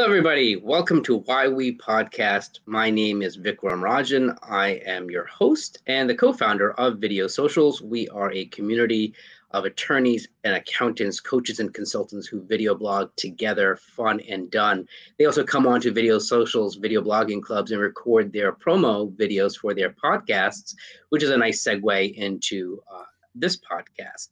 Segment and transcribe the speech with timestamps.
[0.00, 0.56] Hello, everybody.
[0.56, 2.60] Welcome to Why We Podcast.
[2.64, 4.34] My name is Vikram Rajan.
[4.42, 7.82] I am your host and the co founder of Video Socials.
[7.82, 9.12] We are a community
[9.50, 14.88] of attorneys and accountants, coaches, and consultants who video blog together, fun and done.
[15.18, 19.54] They also come on to Video Socials, video blogging clubs, and record their promo videos
[19.54, 20.74] for their podcasts,
[21.10, 24.28] which is a nice segue into uh, this podcast.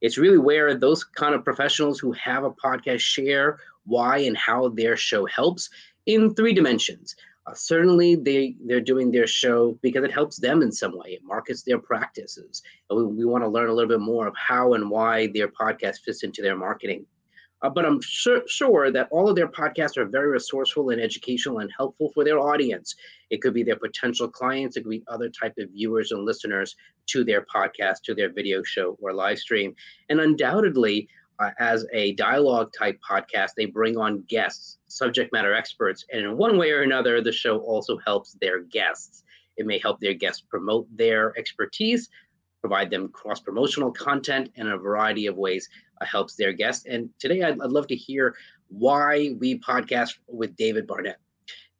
[0.00, 4.68] It's really where those kind of professionals who have a podcast share why and how
[4.68, 5.68] their show helps
[6.06, 7.14] in three dimensions.
[7.46, 11.10] Uh, certainly, they they're doing their show because it helps them in some way.
[11.10, 14.34] It markets their practices, and we, we want to learn a little bit more of
[14.36, 17.04] how and why their podcast fits into their marketing.
[17.62, 21.60] Uh, but I'm sure, sure that all of their podcasts are very resourceful and educational
[21.60, 22.94] and helpful for their audience.
[23.30, 26.74] It could be their potential clients, it could be other type of viewers and listeners
[27.06, 29.74] to their podcast, to their video show or live stream.
[30.08, 31.08] And undoubtedly,
[31.58, 36.58] as a dialogue type podcast, they bring on guests, subject matter experts, and in one
[36.58, 39.24] way or another, the show also helps their guests.
[39.56, 42.08] It may help their guests promote their expertise,
[42.60, 45.68] provide them cross promotional content in a variety of ways,
[46.00, 46.86] uh, helps their guests.
[46.86, 48.34] And today, I'd, I'd love to hear
[48.68, 51.18] why we podcast with David Barnett.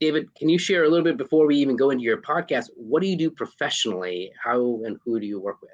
[0.01, 2.71] David, can you share a little bit before we even go into your podcast?
[2.77, 4.33] What do you do professionally?
[4.43, 5.71] How and who do you work with?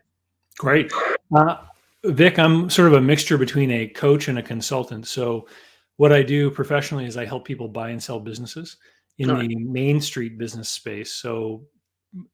[0.59, 0.92] Great.
[1.34, 1.56] Uh,
[2.05, 5.07] Vic, I'm sort of a mixture between a coach and a consultant.
[5.07, 5.49] So,
[5.97, 8.77] what I do professionally is I help people buy and sell businesses
[9.19, 11.15] in the main street business space.
[11.15, 11.67] So,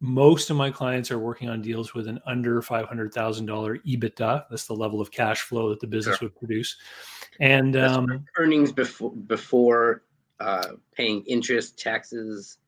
[0.01, 3.11] most of my clients are working on deals with an under $500,000
[3.85, 4.45] EBITDA.
[4.51, 6.29] That's the level of cash flow that the business sure.
[6.29, 6.77] would produce.
[7.41, 10.03] And um, earnings before before
[10.41, 12.59] uh, paying interest, taxes,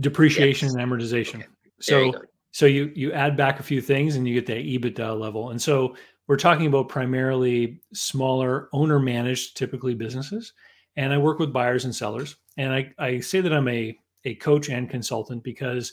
[0.00, 0.74] depreciation, yes.
[0.74, 1.34] and amortization.
[1.36, 1.46] Okay.
[1.80, 2.14] So, you
[2.50, 5.50] so you you add back a few things and you get that EBITDA level.
[5.50, 5.94] And so
[6.28, 10.52] we're talking about primarily smaller owner managed typically businesses.
[10.96, 12.36] And i work with buyers and sellers.
[12.56, 15.92] And I, I say that i'm a, a coach and consultant because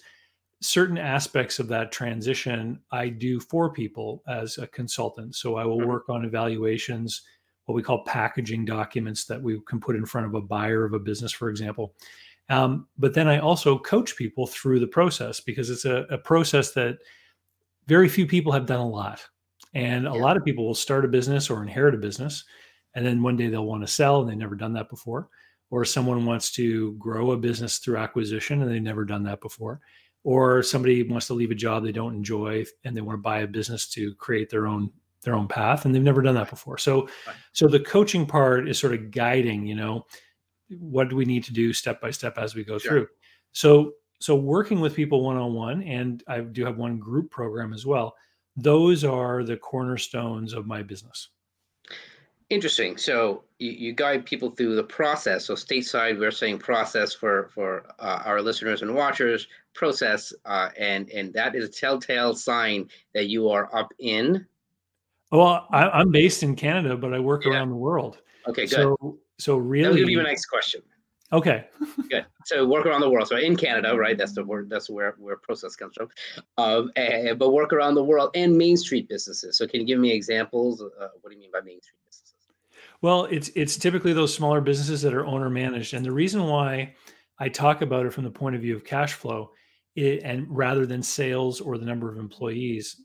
[0.61, 5.35] certain aspects of that transition i do for people as a consultant.
[5.35, 7.23] So i will work on evaluations
[7.65, 10.93] what we call packaging documents that we can put in front of a buyer of
[10.93, 11.95] a business for example.
[12.49, 16.71] Um, but then i also coach people through the process because it's a, a process
[16.73, 16.97] that
[17.87, 19.21] very few people have done a lot
[19.75, 20.21] and a yeah.
[20.21, 22.45] lot of people will start a business or inherit a business,
[22.95, 25.29] and then one day they'll want to sell and they've never done that before.
[25.69, 29.81] Or someone wants to grow a business through acquisition and they've never done that before.
[30.23, 33.39] Or somebody wants to leave a job they don't enjoy and they want to buy
[33.39, 34.91] a business to create their own
[35.23, 36.77] their own path and they've never done that before.
[36.77, 37.35] So right.
[37.51, 40.05] so the coaching part is sort of guiding, you know,
[40.69, 42.91] what do we need to do step by step as we go sure.
[42.91, 43.07] through.
[43.51, 47.73] So so working with people one on one and I do have one group program
[47.73, 48.15] as well
[48.55, 51.29] those are the cornerstones of my business.
[52.49, 52.95] Interesting.
[52.97, 55.45] So you, you guide people through the process.
[55.45, 59.47] So stateside, we're saying process for for uh, our listeners and watchers.
[59.73, 64.45] Process, uh, and and that is a telltale sign that you are up in.
[65.31, 67.51] Well, I, am based in Canada, but I work yeah.
[67.51, 68.19] around the world.
[68.47, 68.69] Okay, good.
[68.69, 70.81] So so really, that be my next question.
[71.33, 71.65] Okay.
[72.09, 72.25] Good.
[72.45, 73.27] So work around the world.
[73.27, 74.17] So in Canada, right?
[74.17, 74.69] That's the word.
[74.69, 76.09] That's where where process comes from.
[76.57, 79.57] Um, and, but work around the world and Main Street businesses.
[79.57, 80.81] So can you give me examples?
[80.81, 82.35] Uh, what do you mean by Main Street businesses?
[83.01, 86.93] Well, it's it's typically those smaller businesses that are owner managed, and the reason why
[87.39, 89.51] I talk about it from the point of view of cash flow,
[89.95, 93.01] it, and rather than sales or the number of employees,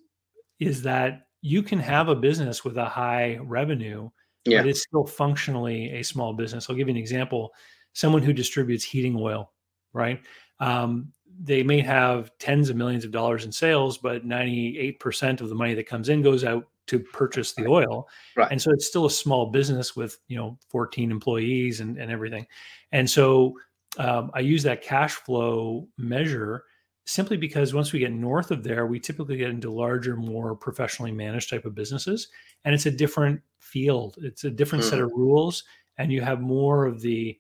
[0.59, 4.10] is that you can have a business with a high revenue,
[4.44, 4.60] yeah.
[4.60, 6.69] but it's still functionally a small business.
[6.69, 7.53] I'll give you an example
[7.92, 9.52] someone who distributes heating oil,
[9.92, 10.20] right?
[10.58, 11.12] Um,
[11.42, 15.74] they may have tens of millions of dollars in sales, but 98% of the money
[15.74, 18.08] that comes in goes out to purchase the oil.
[18.36, 18.50] Right.
[18.50, 22.47] And so it's still a small business with, you know, 14 employees and, and everything.
[22.92, 23.56] And so
[23.98, 26.65] um, I use that cash flow measure
[27.06, 31.12] simply because once we get north of there, we typically get into larger, more professionally
[31.12, 32.28] managed type of businesses.
[32.65, 34.91] And it's a different field, it's a different mm-hmm.
[34.91, 35.65] set of rules.
[35.97, 37.38] And you have more of the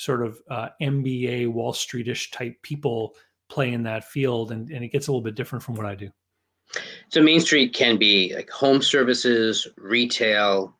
[0.00, 3.14] sort of uh, MBA Wall Streetish type people
[3.50, 5.94] play in that field, and, and it gets a little bit different from what I
[5.94, 6.08] do.
[7.10, 10.74] So Main Street can be like home services, retail.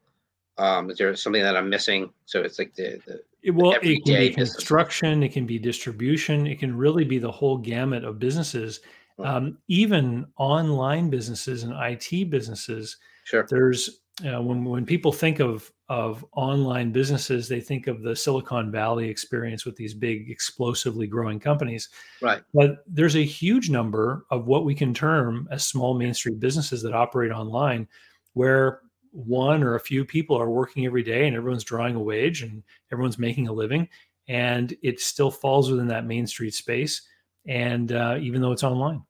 [0.56, 2.10] Um, is there something that I'm missing?
[2.24, 6.46] So it's like the, the it, well, it can be construction, it can be distribution,
[6.46, 8.80] it can really be the whole gamut of businesses,
[9.18, 12.96] um, even online businesses and IT businesses.
[13.24, 13.46] Sure.
[13.50, 18.70] There's uh, when when people think of of online businesses, they think of the Silicon
[18.70, 21.88] Valley experience with these big, explosively growing companies.
[22.22, 22.42] Right.
[22.54, 26.82] But there's a huge number of what we can term as small Main Street businesses
[26.82, 27.88] that operate online,
[28.34, 32.42] where one or a few people are working every day and everyone's drawing a wage
[32.42, 32.62] and
[32.92, 33.88] everyone's making a living
[34.28, 37.02] and it still falls within that main street space.
[37.48, 39.02] And uh, even though it's online.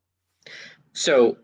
[0.95, 1.37] So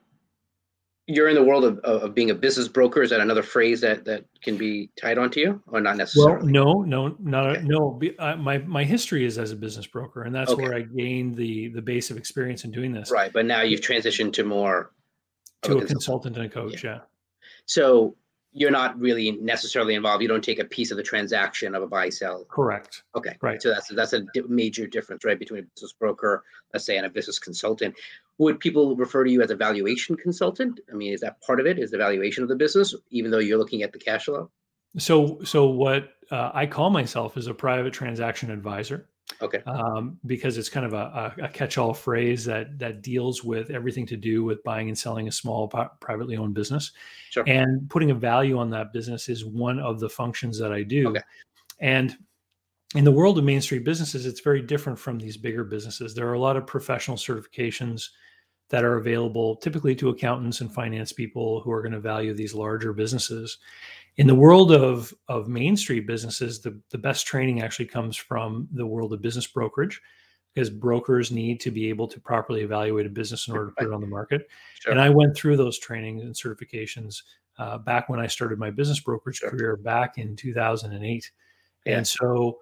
[1.07, 3.03] you're in the world of, of being a business broker.
[3.03, 6.53] Is that another phrase that that can be tied onto you, or not necessarily?
[6.53, 7.63] Well, no, no, not okay.
[7.65, 8.01] no.
[8.19, 10.63] Uh, my my history is as a business broker, and that's okay.
[10.63, 13.11] where I gained the the base of experience in doing this.
[13.11, 14.93] Right, but now you've transitioned to more
[15.63, 16.83] to a, a consultant and a coach.
[16.83, 16.91] Yeah.
[16.91, 17.01] yeah.
[17.67, 18.17] So
[18.53, 20.23] you're not really necessarily involved.
[20.23, 22.47] You don't take a piece of the transaction of a buy sell.
[22.47, 23.03] Correct.
[23.15, 23.37] Okay.
[23.43, 23.61] Right.
[23.61, 26.43] So that's that's a major difference, right, between a business broker,
[26.73, 27.95] let's say, and a business consultant
[28.39, 30.81] would people refer to you as a valuation consultant?
[30.91, 31.79] I mean, is that part of it?
[31.79, 34.51] Is the valuation of the business, even though you're looking at the cash flow?
[34.99, 39.09] So, so what uh, I call myself is a private transaction advisor.
[39.43, 39.61] Okay.
[39.67, 44.17] Um, because it's kind of a, a, catch-all phrase that that deals with everything to
[44.17, 45.69] do with buying and selling a small
[46.01, 46.93] privately owned business,
[47.31, 47.45] sure.
[47.47, 51.09] and putting a value on that business is one of the functions that I do.
[51.09, 51.21] Okay.
[51.81, 52.17] And
[52.95, 56.15] in the world of Main Street businesses, it's very different from these bigger businesses.
[56.15, 58.11] There are a lot of professional certifications
[58.69, 62.55] that are available typically to accountants and finance people who are going to value these
[62.55, 63.59] larger businesses.
[64.17, 68.67] In the world of, of Main Street businesses, the, the best training actually comes from
[68.73, 70.01] the world of business brokerage
[70.55, 73.87] because brokers need to be able to properly evaluate a business in order to put
[73.87, 74.49] it on the market.
[74.81, 74.91] Sure.
[74.91, 77.23] And I went through those trainings and certifications
[77.59, 79.51] uh, back when I started my business brokerage sure.
[79.51, 81.31] career back in 2008.
[81.85, 81.97] Yeah.
[81.99, 82.59] And so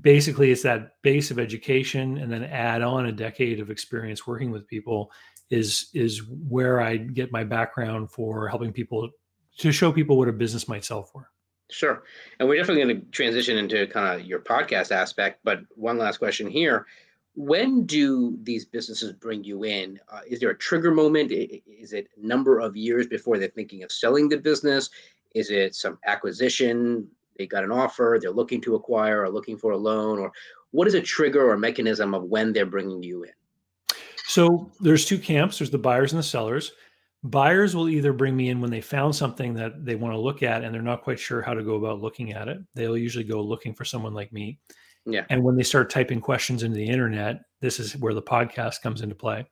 [0.00, 4.50] basically it's that base of education and then add on a decade of experience working
[4.50, 5.10] with people
[5.50, 9.10] is is where I get my background for helping people
[9.58, 11.30] to show people what a business might sell for.
[11.70, 12.04] Sure.
[12.38, 16.18] And we're definitely going to transition into kind of your podcast aspect, but one last
[16.18, 16.86] question here.
[17.34, 20.00] When do these businesses bring you in?
[20.10, 21.32] Uh, is there a trigger moment?
[21.32, 24.90] Is it number of years before they're thinking of selling the business?
[25.34, 27.08] Is it some acquisition?
[27.36, 30.32] They got an offer, they're looking to acquire or looking for a loan, or
[30.70, 33.32] what is a trigger or mechanism of when they're bringing you in?
[34.26, 35.58] So there's two camps.
[35.58, 36.72] There's the buyers and the sellers.
[37.22, 40.42] Buyers will either bring me in when they found something that they want to look
[40.42, 42.58] at and they're not quite sure how to go about looking at it.
[42.74, 44.58] They'll usually go looking for someone like me.
[45.06, 45.24] Yeah.
[45.30, 49.00] And when they start typing questions into the internet, this is where the podcast comes
[49.00, 49.46] into play.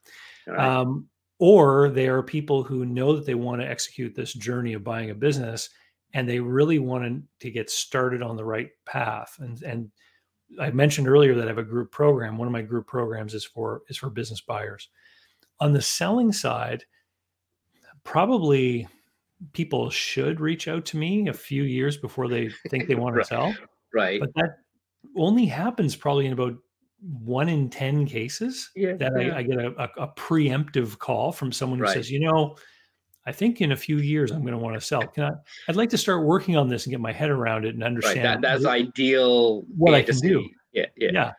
[0.46, 0.58] Right.
[0.58, 1.08] Um,
[1.38, 5.10] or they are people who know that they want to execute this journey of buying
[5.10, 5.68] a business
[6.14, 9.36] and they really wanted to get started on the right path.
[9.40, 9.90] And and
[10.60, 12.38] I mentioned earlier that I have a group program.
[12.38, 14.88] One of my group programs is for is for business buyers.
[15.60, 16.84] On the selling side,
[18.04, 18.86] probably
[19.52, 23.22] people should reach out to me a few years before they think they want right.
[23.22, 23.54] to sell.
[23.92, 24.20] Right.
[24.20, 24.58] But that
[25.16, 26.54] only happens probably in about
[27.00, 29.34] one in 10 cases yeah, that yeah.
[29.34, 31.92] I, I, get a, a, a, preemptive call from someone who right.
[31.92, 32.56] says, you know,
[33.26, 35.02] I think in a few years I'm going to want to sell.
[35.02, 35.32] Can I?
[35.68, 38.18] I'd like to start working on this and get my head around it and understand.
[38.18, 39.62] Right, that, that's what, ideal.
[39.76, 40.48] What I can do.
[40.72, 41.32] Yeah, yeah, yeah.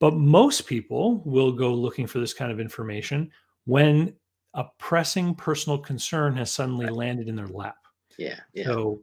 [0.00, 3.30] But most people will go looking for this kind of information
[3.66, 4.14] when
[4.54, 6.94] a pressing personal concern has suddenly right.
[6.94, 7.76] landed in their lap.
[8.16, 8.64] Yeah, yeah.
[8.64, 9.02] So,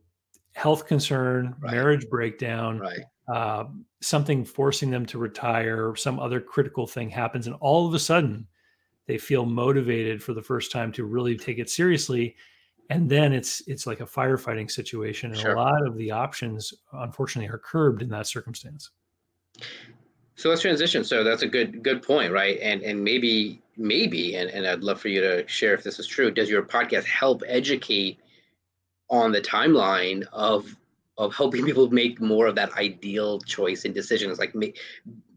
[0.54, 1.72] health concern, right.
[1.72, 3.00] marriage breakdown, right.
[3.34, 3.66] uh,
[4.02, 8.48] something forcing them to retire, some other critical thing happens, and all of a sudden
[9.08, 12.36] they feel motivated for the first time to really take it seriously.
[12.90, 15.54] And then it's it's like a firefighting situation and sure.
[15.54, 18.92] a lot of the options unfortunately are curbed in that circumstance.
[20.36, 21.04] So let's transition.
[21.04, 22.60] So that's a good good point right?
[22.62, 26.08] And and maybe maybe and, and i'd love for you to share if this is
[26.08, 28.18] true does your podcast help educate
[29.10, 30.74] on the timeline of
[31.18, 34.40] of helping people make more of that ideal choice and decisions?
[34.40, 34.80] Like make,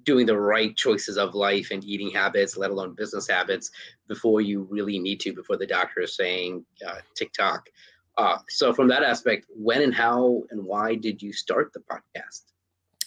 [0.04, 3.70] doing the right choices of life and eating habits, let alone business habits,
[4.06, 7.68] before you really need to, before the doctor is saying uh, TikTok.
[8.16, 12.42] Uh, so, from that aspect, when and how and why did you start the podcast?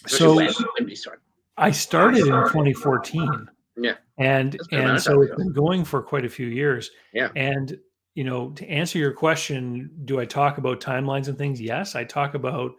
[0.06, 1.20] so, when, when did you start?
[1.58, 3.48] I started in 2014.
[3.76, 6.90] Yeah, and and so it's been going for quite a few years.
[7.12, 7.78] Yeah, and
[8.14, 11.60] you know, to answer your question, do I talk about timelines and things?
[11.60, 12.72] Yes, I talk about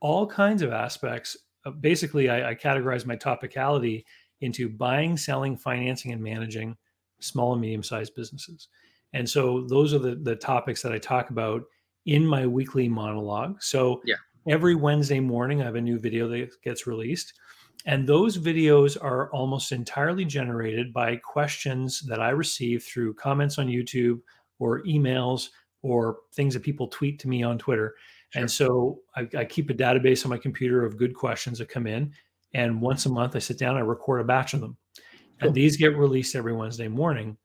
[0.00, 1.36] all kinds of aspects
[1.68, 4.04] Uh, basically I, I categorize my topicality
[4.40, 6.76] into buying, selling, financing, and managing
[7.20, 8.68] small and medium sized businesses.
[9.12, 11.62] And so those are the, the topics that I talk about
[12.06, 13.62] in my weekly monologue.
[13.62, 14.16] So yeah.
[14.48, 17.34] every Wednesday morning, I have a new video that gets released.
[17.86, 23.66] And those videos are almost entirely generated by questions that I receive through comments on
[23.68, 24.20] YouTube
[24.58, 25.48] or emails
[25.82, 27.94] or things that people tweet to me on Twitter.
[28.30, 28.42] Sure.
[28.42, 31.86] And so I, I, keep a database on my computer of good questions that come
[31.86, 32.12] in.
[32.52, 34.76] And once a month, I sit down, I record a batch of them.
[35.40, 35.48] Cool.
[35.48, 37.38] And these get released every Wednesday morning.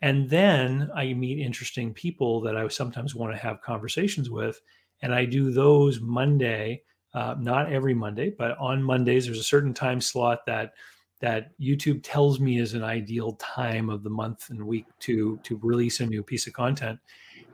[0.00, 4.60] And then I meet interesting people that I sometimes want to have conversations with.
[5.02, 6.82] And I do those Monday
[7.14, 10.72] uh, not every Monday, but on Mondays, there's a certain time slot that
[11.20, 15.58] that YouTube tells me is an ideal time of the month and week to to
[15.62, 16.98] release a new piece of content,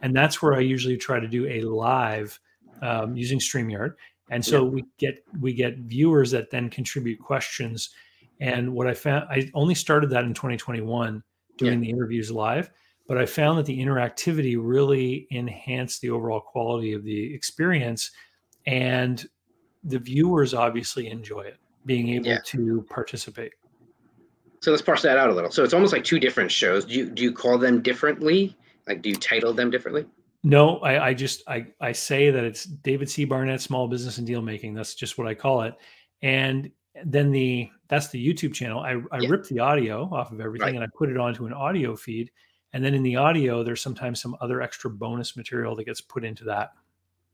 [0.03, 2.38] and that's where I usually try to do a live
[2.85, 3.95] um, using Streamyard.
[4.31, 4.71] And so yeah.
[4.71, 7.91] we get we get viewers that then contribute questions.
[8.41, 11.23] And what I found, I only started that in 2021
[11.57, 11.79] doing yeah.
[11.79, 12.71] the interviews live,
[13.07, 18.11] but I found that the interactivity really enhanced the overall quality of the experience,
[18.67, 19.25] and
[19.85, 22.38] the viewers obviously enjoy it being able yeah.
[22.47, 23.53] to participate.
[24.62, 25.50] So let's parse that out a little.
[25.50, 26.87] So it's almost like two different shows.
[26.87, 28.57] Do you do you call them differently?
[28.88, 30.07] Like do you title them differently?
[30.47, 33.25] No, I, I just I I say that it's David C.
[33.25, 34.75] Barnett Small Business and Deal Making.
[34.75, 35.75] That's just what I call it.
[36.21, 36.71] And
[37.05, 38.81] then the that's the YouTube channel.
[38.81, 39.31] I, I yeah.
[39.31, 40.75] rip the audio off of everything right.
[40.75, 42.31] and I put it onto an audio feed.
[42.75, 46.25] And then in the audio, there's sometimes some other extra bonus material that gets put
[46.25, 46.73] into that.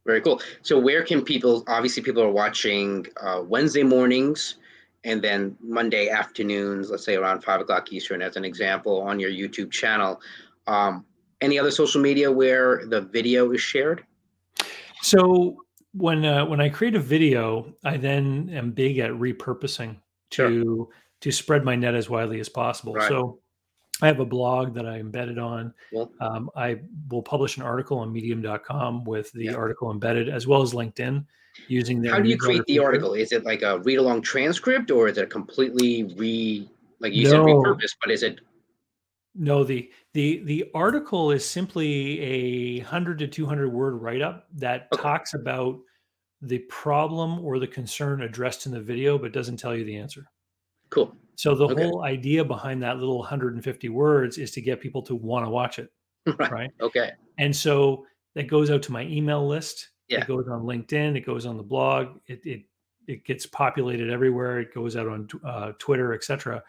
[0.07, 0.40] Very cool.
[0.62, 1.64] So where can people?
[1.67, 4.57] Obviously, people are watching uh, Wednesday mornings,
[5.05, 6.90] and then Monday afternoons.
[6.90, 10.21] Let's say around five o'clock Eastern, as an example, on your YouTube channel.
[10.67, 11.05] Um,
[11.40, 14.04] any other social media where the video is shared?
[15.02, 15.56] So
[15.92, 19.97] when uh, when I create a video, I then am big at repurposing
[20.30, 20.88] to sure.
[21.20, 22.94] to spread my net as widely as possible.
[22.94, 23.09] Right.
[23.09, 23.40] So
[24.02, 25.75] I have a blog that I embedded on.
[26.20, 26.80] Um, I
[27.11, 29.54] will publish an article on medium.com with the yeah.
[29.54, 31.25] article embedded as well as LinkedIn
[31.68, 32.12] using their.
[32.12, 32.85] How do you create the feature.
[32.85, 33.14] article?
[33.14, 36.68] Is it like a read along transcript or is it completely re,
[37.00, 37.30] like you no.
[37.30, 38.40] said, repurposed, but is it?
[39.35, 44.47] No, the the the article is simply a hundred to two hundred word write up
[44.55, 45.02] that okay.
[45.02, 45.79] talks about
[46.43, 50.25] the problem or the concern addressed in the video, but doesn't tell you the answer.
[50.88, 51.14] Cool.
[51.37, 51.85] So the okay.
[51.85, 55.79] whole idea behind that little 150 words is to get people to want to watch
[55.79, 55.90] it.
[56.38, 56.52] Right.
[56.52, 56.71] right.
[56.83, 57.12] Okay.
[57.38, 59.88] And so that goes out to my email list.
[60.09, 60.21] Yeah.
[60.21, 61.17] It goes on LinkedIn.
[61.17, 62.19] It goes on the blog.
[62.26, 62.62] It it
[63.07, 64.61] it gets populated everywhere.
[64.61, 66.62] It goes out on uh, Twitter, etc.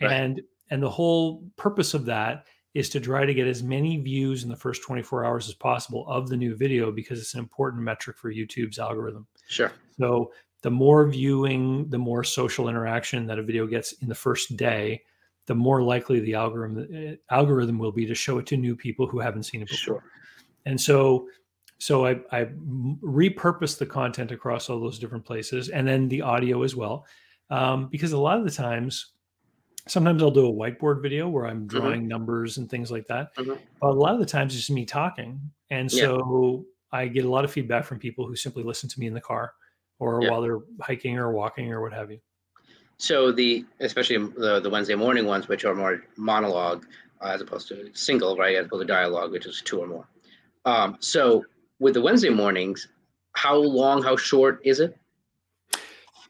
[0.00, 0.10] Right.
[0.10, 2.46] And and the whole purpose of that
[2.78, 6.06] is to try to get as many views in the first 24 hours as possible
[6.06, 9.26] of the new video because it's an important metric for YouTube's algorithm.
[9.48, 9.72] Sure.
[9.98, 10.30] So
[10.62, 15.02] the more viewing, the more social interaction that a video gets in the first day,
[15.46, 19.08] the more likely the algorithm eh, algorithm will be to show it to new people
[19.08, 20.00] who haven't seen it before.
[20.00, 20.04] Sure.
[20.64, 21.26] And so,
[21.78, 22.44] so I, I
[23.02, 27.06] repurpose the content across all those different places, and then the audio as well,
[27.50, 29.14] um, because a lot of the times,
[29.88, 31.78] sometimes I'll do a whiteboard video where I'm mm-hmm.
[31.78, 32.08] drawing mm-hmm.
[32.08, 33.34] numbers and things like that.
[33.36, 33.54] Mm-hmm.
[33.80, 35.40] But a lot of the times, it's just me talking,
[35.70, 37.00] and so yeah.
[37.00, 39.20] I get a lot of feedback from people who simply listen to me in the
[39.20, 39.52] car
[39.98, 40.30] or yeah.
[40.30, 42.20] while they're hiking or walking or what have you.
[42.98, 46.86] So the especially the the Wednesday morning ones, which are more monologue
[47.20, 48.56] uh, as opposed to single, right?
[48.56, 50.08] As opposed to dialogue, which is two or more.
[50.64, 51.44] Um, so
[51.78, 52.88] with the Wednesday mornings,
[53.34, 54.98] how long, how short is it?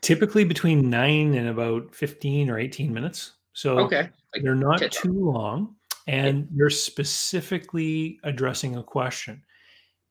[0.03, 3.33] Typically between nine and about fifteen or eighteen minutes.
[3.52, 4.11] So okay,
[4.43, 5.76] they're not too long,
[6.07, 9.43] and you're specifically addressing a question.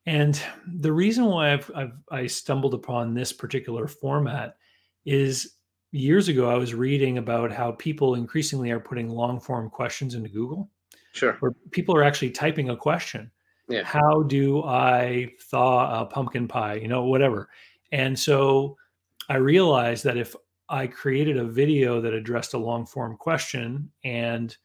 [0.06, 0.40] And
[0.78, 4.56] the reason why I've, I've, i stumbled upon this particular format
[5.04, 5.56] is
[5.92, 10.30] years ago I was reading about how people increasingly are putting long form questions into
[10.30, 10.70] Google.
[11.12, 11.36] Sure.
[11.40, 13.30] Where people are actually typing a question.
[13.68, 13.84] Yeah.
[13.84, 16.76] How do I thaw a pumpkin pie?
[16.76, 17.50] You know, whatever.
[17.92, 18.76] And so
[19.28, 20.34] I realized that if
[20.68, 24.56] I created a video that addressed a long form question and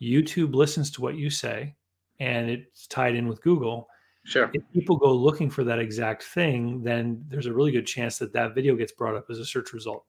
[0.00, 1.74] YouTube listens to what you say
[2.20, 3.88] and it's tied in with Google,
[4.28, 4.50] Sure.
[4.52, 8.30] If people go looking for that exact thing, then there's a really good chance that
[8.34, 10.04] that video gets brought up as a search result.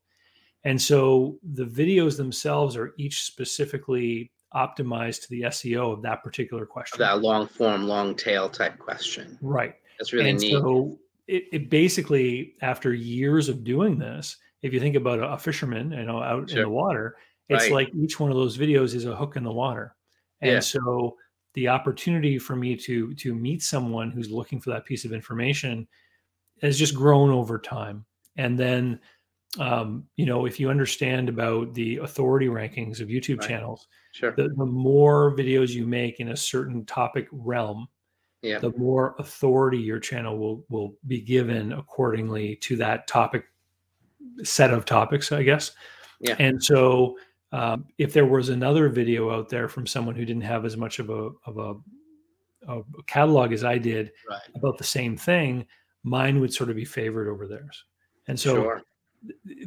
[0.65, 6.65] And so the videos themselves are each specifically optimized to the SEO of that particular
[6.65, 6.99] question.
[6.99, 9.37] That long form, long tail type question.
[9.41, 9.75] Right.
[9.97, 10.51] That's really and neat.
[10.51, 15.37] So it, it, basically, after years of doing this, if you think about a, a
[15.37, 16.59] fisherman, you know, out sure.
[16.59, 17.15] in the water,
[17.47, 17.73] it's right.
[17.73, 19.95] like each one of those videos is a hook in the water.
[20.41, 20.59] And yeah.
[20.59, 21.17] so
[21.53, 25.87] the opportunity for me to to meet someone who's looking for that piece of information
[26.61, 28.05] has just grown over time
[28.37, 28.99] and then
[29.57, 33.49] um, you know if you understand about the authority rankings of youtube right.
[33.49, 34.31] channels sure.
[34.37, 37.87] the, the more videos you make in a certain topic realm
[38.41, 38.59] yeah.
[38.59, 43.45] the more authority your channel will will be given accordingly to that topic
[44.43, 45.71] set of topics i guess
[46.21, 46.35] yeah.
[46.39, 47.15] and so
[47.51, 50.99] um, if there was another video out there from someone who didn't have as much
[50.99, 54.41] of a of a, a catalog as I did right.
[54.55, 55.65] about the same thing,
[56.03, 57.85] mine would sort of be favored over theirs.
[58.27, 58.81] And so sure.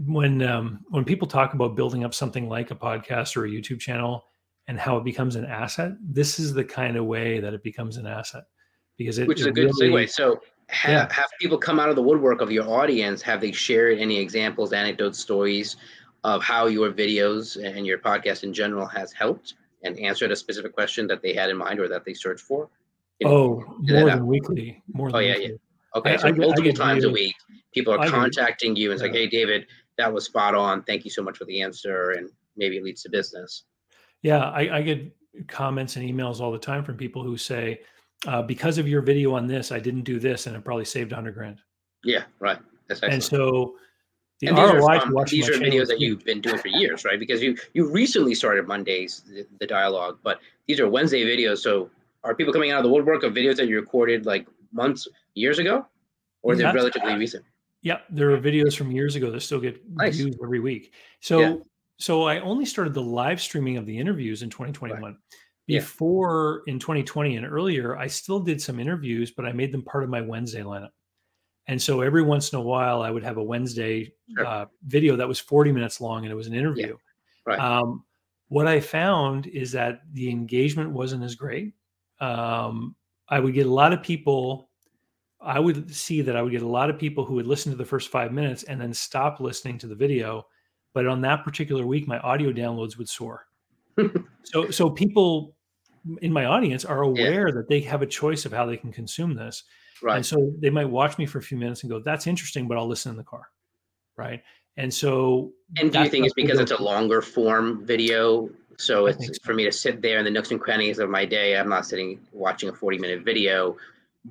[0.06, 3.80] when um, when people talk about building up something like a podcast or a YouTube
[3.80, 4.26] channel
[4.68, 7.96] and how it becomes an asset, this is the kind of way that it becomes
[7.96, 8.44] an asset
[8.96, 10.10] because it which is a good really, segue.
[10.10, 11.12] So have, yeah.
[11.12, 14.72] have people come out of the woodwork of your audience have they shared any examples
[14.72, 15.76] anecdotes stories
[16.24, 20.72] of how your videos and your podcast in general has helped and answered a specific
[20.72, 22.68] question that they had in mind or that they searched for
[23.18, 25.46] you know, oh more than weekly more oh yeah weekly.
[25.46, 27.34] yeah okay I, so I, multiple I times a week
[27.74, 29.08] people are contacting you and it's yeah.
[29.08, 29.66] like hey david
[29.98, 33.02] that was spot on thank you so much for the answer and maybe it leads
[33.02, 33.64] to business
[34.22, 35.14] yeah i, I get
[35.48, 37.80] comments and emails all the time from people who say
[38.26, 41.12] uh, because of your video on this, I didn't do this, and it probably saved
[41.12, 41.60] a hundred grand.
[42.04, 42.58] Yeah, right.
[42.88, 43.14] That's excellent.
[43.14, 43.76] And so
[44.40, 47.18] the and ROI are, um, these are videos that you've been doing for years, right?
[47.18, 51.58] Because you you recently started Mondays the, the, dialogue, but these are Wednesday videos.
[51.58, 51.90] So
[52.24, 55.58] are people coming out of the woodwork of videos that you recorded like months, years
[55.58, 55.86] ago,
[56.42, 57.44] or is it relatively recent?
[57.82, 60.16] Yeah, there are videos from years ago that still get nice.
[60.16, 60.92] views every week.
[61.20, 61.54] So yeah.
[61.98, 65.02] so I only started the live streaming of the interviews in 2021.
[65.02, 65.14] Right.
[65.66, 66.72] Before yeah.
[66.72, 70.10] in 2020 and earlier, I still did some interviews, but I made them part of
[70.10, 70.90] my Wednesday lineup.
[71.68, 74.46] And so every once in a while, I would have a Wednesday sure.
[74.46, 76.88] uh, video that was 40 minutes long and it was an interview.
[76.88, 76.92] Yeah.
[77.44, 77.58] Right.
[77.58, 78.04] Um,
[78.48, 81.72] what I found is that the engagement wasn't as great.
[82.20, 82.94] Um,
[83.28, 84.68] I would get a lot of people.
[85.40, 87.78] I would see that I would get a lot of people who would listen to
[87.78, 90.46] the first five minutes and then stop listening to the video.
[90.92, 93.46] But on that particular week, my audio downloads would soar
[94.44, 95.54] so so people
[96.20, 97.54] in my audience are aware yeah.
[97.54, 99.64] that they have a choice of how they can consume this.
[100.02, 100.16] Right.
[100.16, 102.76] And so they might watch me for a few minutes and go, that's interesting, but
[102.76, 103.48] I'll listen in the car.
[104.16, 104.42] Right.
[104.76, 108.50] And so And do you think it's because it's a longer form video?
[108.78, 109.32] So it's so.
[109.44, 111.56] for me to sit there in the nooks and crannies of my day.
[111.56, 113.76] I'm not sitting watching a 40 minute video,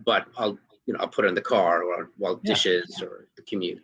[0.06, 3.08] but I'll you know I'll put it in the car or while dishes yeah.
[3.08, 3.82] or the commute.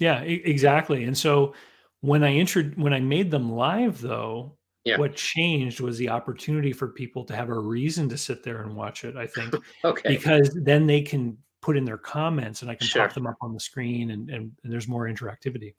[0.00, 1.04] Yeah, exactly.
[1.04, 1.54] And so
[2.00, 4.96] when I entered when I made them live though, yeah.
[4.96, 8.74] What changed was the opportunity for people to have a reason to sit there and
[8.74, 9.54] watch it, I think.
[9.84, 10.08] okay.
[10.08, 13.02] Because then they can put in their comments and I can sure.
[13.02, 15.74] pop them up on the screen and, and, and there's more interactivity.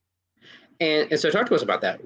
[0.80, 2.00] And, and, so talk to us about that.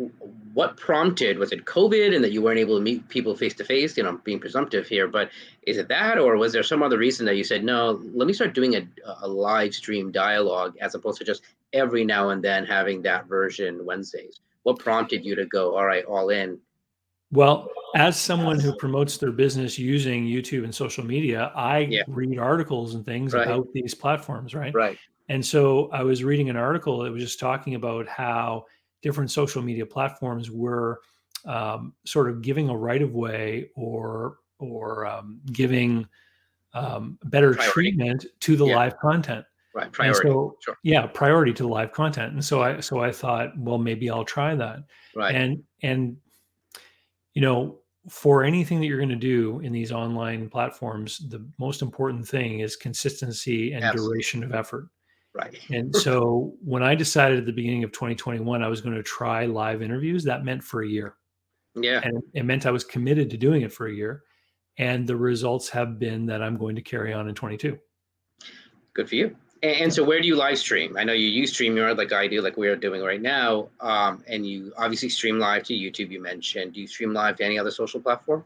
[0.53, 3.63] What prompted, was it COVID and that you weren't able to meet people face to
[3.63, 3.95] face?
[3.95, 5.29] You know, being presumptive here, but
[5.63, 8.33] is it that, or was there some other reason that you said, no, let me
[8.33, 8.87] start doing a,
[9.21, 13.85] a live stream dialogue as opposed to just every now and then having that version
[13.85, 14.39] Wednesdays?
[14.63, 16.59] What prompted you to go, all right, all in
[17.31, 22.03] well, as someone who promotes their business using YouTube and social media, I yeah.
[22.07, 23.47] read articles and things right.
[23.47, 24.73] about these platforms, right?
[24.73, 24.97] Right.
[25.29, 28.65] And so I was reading an article that was just talking about how
[29.01, 30.99] different social media platforms were
[31.45, 36.07] um, sort of giving a right of way or or um, giving
[36.73, 37.71] um, better priority.
[37.71, 38.75] treatment to the yeah.
[38.75, 39.45] live content.
[39.73, 40.29] Right, priority.
[40.29, 40.77] So, sure.
[40.83, 42.33] Yeah, priority to the live content.
[42.33, 44.79] And so I so I thought, well, maybe I'll try that.
[45.15, 45.35] Right.
[45.35, 46.17] And and
[47.35, 51.81] you know, for anything that you're going to do in these online platforms, the most
[51.81, 54.15] important thing is consistency and Absolutely.
[54.15, 54.87] duration of effort.
[55.33, 55.59] Right.
[55.69, 59.45] And so when I decided at the beginning of 2021 I was going to try
[59.45, 61.15] live interviews, that meant for a year.
[61.75, 62.01] Yeah.
[62.03, 64.23] And it meant I was committed to doing it for a year.
[64.77, 67.77] And the results have been that I'm going to carry on in 22.
[68.93, 69.35] Good for you.
[69.65, 70.95] And, and, so, where do you live stream?
[70.95, 73.69] I know you use StreamYard like I do, like we're doing right now.
[73.79, 76.11] Um, and you obviously stream live to YouTube.
[76.11, 76.73] You mentioned.
[76.73, 78.43] Do you stream live to any other social platform?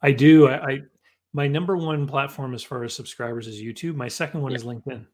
[0.00, 0.46] I do.
[0.46, 0.82] I, I
[1.32, 3.96] my number one platform as far as subscribers is YouTube.
[3.96, 4.58] My second one yeah.
[4.58, 5.06] is LinkedIn.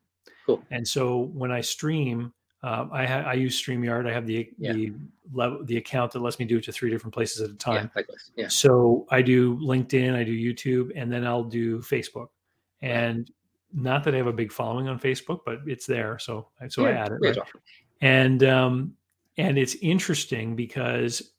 [0.45, 0.63] Cool.
[0.71, 4.07] And so when I stream, uh, I, ha- I use StreamYard.
[4.07, 4.75] I have the yeah.
[4.75, 4.93] the
[5.33, 7.91] level the account that lets me do it to three different places at a time.
[7.97, 8.03] Yeah,
[8.37, 8.49] yeah.
[8.49, 12.29] So I do LinkedIn, I do YouTube, and then I'll do Facebook.
[12.83, 13.31] And
[13.77, 16.89] not that I have a big following on Facebook, but it's there, so so yeah,
[16.89, 17.19] I add it.
[17.21, 17.39] Right?
[18.01, 18.97] And um,
[19.37, 21.33] and it's interesting because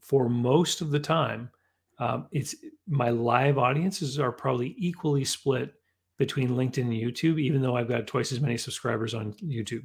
[0.00, 1.50] for most of the time,
[1.98, 2.54] um, it's
[2.88, 5.72] my live audiences are probably equally split
[6.18, 9.84] between LinkedIn and YouTube, even though I've got twice as many subscribers on YouTube.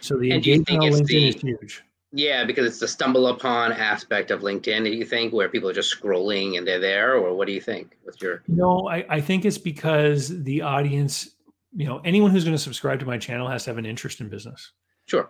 [0.00, 1.82] So the and engagement on LinkedIn the, is huge.
[2.16, 4.84] Yeah, because it's the stumble upon aspect of LinkedIn.
[4.84, 7.60] Do you think where people are just scrolling and they're there, or what do you
[7.60, 7.96] think?
[8.04, 8.44] What's your?
[8.46, 11.30] No, I, I think it's because the audience,
[11.74, 14.20] you know, anyone who's going to subscribe to my channel has to have an interest
[14.20, 14.70] in business.
[15.06, 15.28] Sure.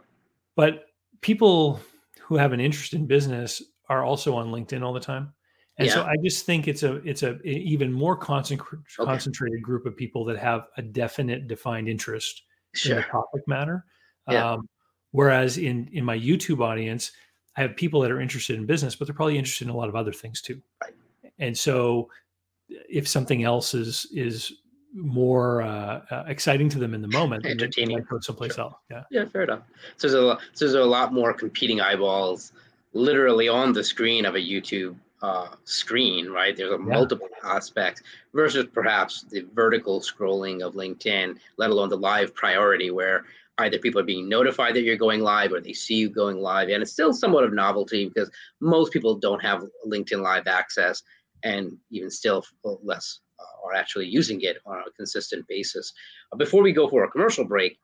[0.56, 0.84] But
[1.22, 1.80] people
[2.20, 5.32] who have an interest in business are also on LinkedIn all the time.
[5.78, 5.94] And yeah.
[5.94, 9.10] so I just think it's a it's a, even more concentrated okay.
[9.10, 12.42] concentrated group of people that have a definite defined interest
[12.74, 12.96] sure.
[12.96, 13.86] in the topic matter.
[14.30, 14.52] Yeah.
[14.52, 14.68] Um,
[15.14, 17.12] Whereas in in my YouTube audience,
[17.56, 19.88] I have people that are interested in business, but they're probably interested in a lot
[19.88, 20.60] of other things too.
[20.82, 20.92] Right.
[21.38, 22.08] And so,
[22.68, 24.52] if something else is is
[24.92, 28.64] more uh, uh, exciting to them in the moment, entertaining, go someplace sure.
[28.64, 28.74] else.
[28.90, 29.04] Yeah.
[29.12, 29.62] Yeah, fair enough.
[29.98, 32.50] So there's a lot, so there's a lot more competing eyeballs,
[32.92, 36.56] literally on the screen of a YouTube uh, screen, right?
[36.56, 36.92] There's a yeah.
[36.96, 43.26] multiple aspects versus perhaps the vertical scrolling of LinkedIn, let alone the live priority where
[43.58, 46.68] either people are being notified that you're going live or they see you going live.
[46.68, 51.02] And it's still somewhat of novelty because most people don't have LinkedIn live access
[51.44, 52.44] and even still
[52.82, 55.92] less uh, are actually using it on a consistent basis.
[56.32, 57.78] Uh, before we go for a commercial break,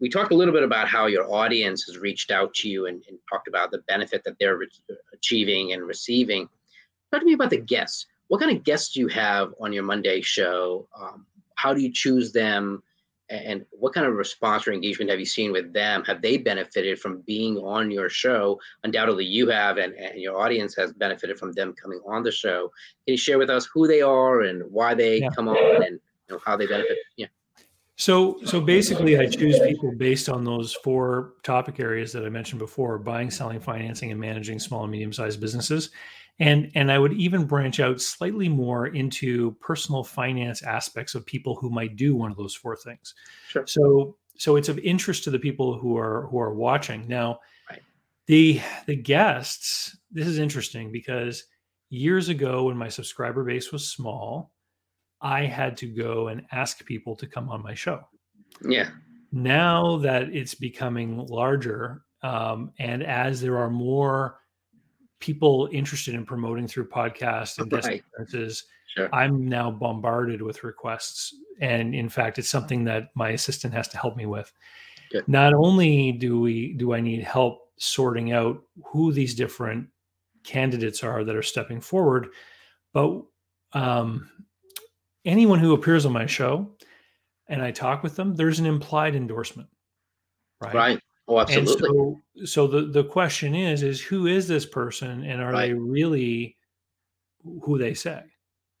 [0.00, 3.02] we talked a little bit about how your audience has reached out to you and,
[3.08, 4.68] and talked about the benefit that they're re-
[5.12, 6.48] achieving and receiving.
[7.10, 8.06] Talk to me about the guests.
[8.28, 10.88] What kind of guests do you have on your Monday show?
[10.98, 12.82] Um, how do you choose them?
[13.32, 16.04] And what kind of response or engagement have you seen with them?
[16.04, 18.60] Have they benefited from being on your show?
[18.84, 22.70] Undoubtedly you have and, and your audience has benefited from them coming on the show.
[23.06, 25.30] Can you share with us who they are and why they yeah.
[25.30, 26.98] come on and you know, how they benefit?
[27.16, 27.26] Yeah.
[27.96, 32.58] So so basically i choose people based on those four topic areas that i mentioned
[32.58, 35.90] before buying selling financing and managing small and medium sized businesses
[36.38, 41.54] and and i would even branch out slightly more into personal finance aspects of people
[41.54, 43.14] who might do one of those four things
[43.48, 43.66] sure.
[43.66, 47.38] so so it's of interest to the people who are who are watching now
[47.70, 47.82] right.
[48.26, 51.44] the the guests this is interesting because
[51.90, 54.52] years ago when my subscriber base was small
[55.20, 58.00] i had to go and ask people to come on my show
[58.62, 58.88] yeah
[59.32, 64.38] now that it's becoming larger um, and as there are more
[65.22, 68.02] people interested in promoting through podcasts and guest right.
[68.12, 69.08] appearances, sure.
[69.14, 71.34] I'm now bombarded with requests.
[71.60, 74.52] And in fact, it's something that my assistant has to help me with.
[75.12, 75.28] Good.
[75.28, 79.88] Not only do we do I need help sorting out who these different
[80.42, 82.28] candidates are that are stepping forward,
[82.92, 83.22] but
[83.74, 84.28] um,
[85.24, 86.68] anyone who appears on my show
[87.48, 89.68] and I talk with them, there's an implied endorsement.
[90.60, 90.74] Right.
[90.74, 91.00] Right.
[91.28, 91.88] Oh, absolutely.
[91.88, 95.68] And so, so the, the question is, is who is this person and are right.
[95.68, 96.56] they really
[97.62, 98.22] who they say?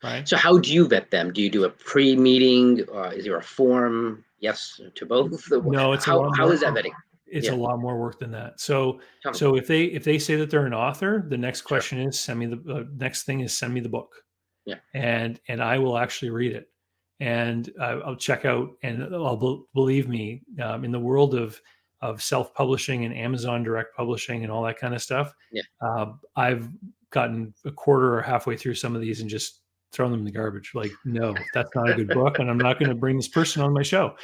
[0.02, 0.28] Right.
[0.28, 1.32] So how do you vet them?
[1.32, 2.84] Do you do a pre-meeting?
[2.92, 4.24] Uh, is there a form?
[4.40, 5.48] Yes to both.
[5.50, 6.90] No, it's how, how is that vetting?
[7.26, 7.54] It's yeah.
[7.54, 8.60] a lot more work than that.
[8.60, 9.00] So,
[9.32, 12.08] so if they if they say that they're an author, the next question sure.
[12.08, 14.12] is send me the uh, next thing is send me the book.
[14.66, 14.80] Yeah.
[14.94, 16.68] And and I will actually read it,
[17.20, 18.70] and uh, I'll check out.
[18.82, 21.60] And I'll believe me, um, in the world of
[22.02, 25.32] of self-publishing and Amazon direct publishing and all that kind of stuff.
[25.52, 25.62] Yeah.
[25.80, 26.68] Uh, I've
[27.10, 29.60] gotten a quarter or halfway through some of these and just
[29.92, 30.72] thrown them in the garbage.
[30.74, 33.62] Like, no, that's not a good book, and I'm not going to bring this person
[33.62, 34.16] on my show.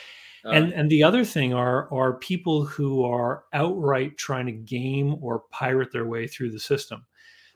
[0.45, 5.17] Uh, and and the other thing are are people who are outright trying to game
[5.21, 7.05] or pirate their way through the system.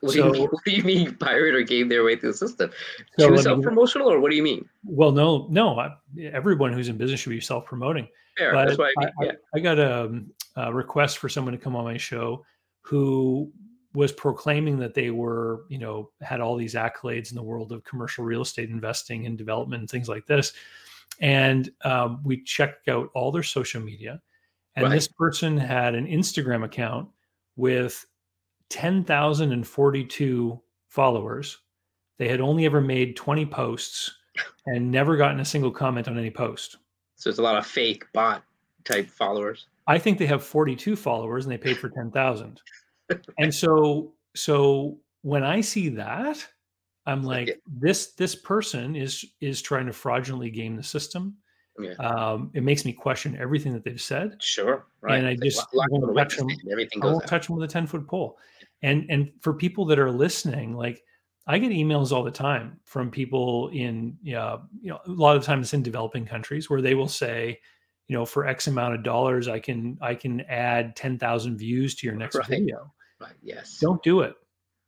[0.03, 2.33] What, so, do, you mean, what do you mean pirate or game their way through
[2.33, 2.71] the system?
[3.17, 4.67] So Choose self-promotional or what do you mean?
[4.83, 5.79] Well, no, no.
[5.79, 8.09] I, everyone who's in business should be self-promoting.
[8.37, 8.51] Fair.
[8.51, 9.31] But That's why I, yeah.
[9.53, 10.21] I, I, got a,
[10.57, 12.45] a, request for someone to come on my show
[12.81, 13.49] who
[13.93, 17.85] was proclaiming that they were, you know, had all these accolades in the world of
[17.85, 20.51] commercial real estate investing and development and things like this.
[21.21, 24.21] And um, we checked out all their social media.
[24.75, 24.95] And right.
[24.95, 27.07] this person had an Instagram account
[27.55, 28.05] with
[28.73, 31.59] 10,042 followers.
[32.17, 34.11] They had only ever made 20 posts
[34.65, 36.77] and never gotten a single comment on any post.
[37.15, 38.43] So it's a lot of fake bot
[38.83, 39.67] type followers.
[39.85, 42.61] I think they have 42 followers and they paid for 10,000.
[43.37, 46.45] and so so when I see that,
[47.05, 47.53] I'm like, yeah.
[47.67, 51.37] this this person is is trying to fraudulently game the system.
[51.79, 51.93] Yeah.
[51.93, 54.37] Um, it makes me question everything that they've said.
[54.41, 55.19] Sure, right.
[55.19, 56.47] And I just won't touch them.
[56.71, 57.29] Everything I won't out.
[57.29, 58.37] touch them with a 10 foot pole.
[58.83, 61.01] And and for people that are listening, like
[61.47, 65.43] I get emails all the time from people in, uh, you know, a lot of
[65.43, 67.59] times in developing countries where they will say,
[68.07, 71.95] you know, for X amount of dollars, I can I can add ten thousand views
[71.95, 72.47] to your next right.
[72.47, 72.93] video.
[73.19, 73.35] Right.
[73.41, 73.77] Yes.
[73.81, 74.35] Don't do it.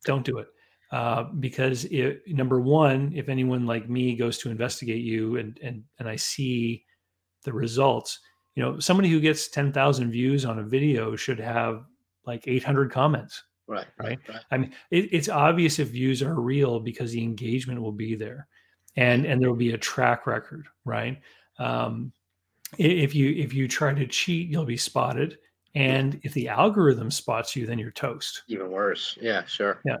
[0.04, 0.48] Don't do it.
[0.92, 5.82] Uh, because it, number one, if anyone like me goes to investigate you and and
[5.98, 6.84] and I see
[7.44, 8.20] the results,
[8.54, 11.84] you know, somebody who gets ten thousand views on a video should have
[12.26, 14.18] like eight hundred comments Right, right.
[14.28, 14.44] right.
[14.50, 18.46] I mean, it, it's obvious if views are real because the engagement will be there,
[18.96, 21.20] and and there will be a track record, right?
[21.58, 22.12] Um,
[22.78, 25.38] if you if you try to cheat, you'll be spotted,
[25.74, 28.42] and if the algorithm spots you, then you're toast.
[28.48, 29.18] Even worse.
[29.20, 29.80] Yeah, sure.
[29.84, 29.98] Yeah.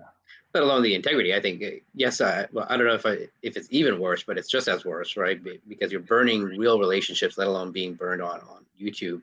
[0.54, 1.34] Let alone the integrity.
[1.34, 1.62] I think
[1.94, 2.20] yes.
[2.20, 4.84] I well, I don't know if I if it's even worse, but it's just as
[4.84, 5.40] worse, right?
[5.68, 9.22] Because you're burning real relationships, let alone being burned on on YouTube.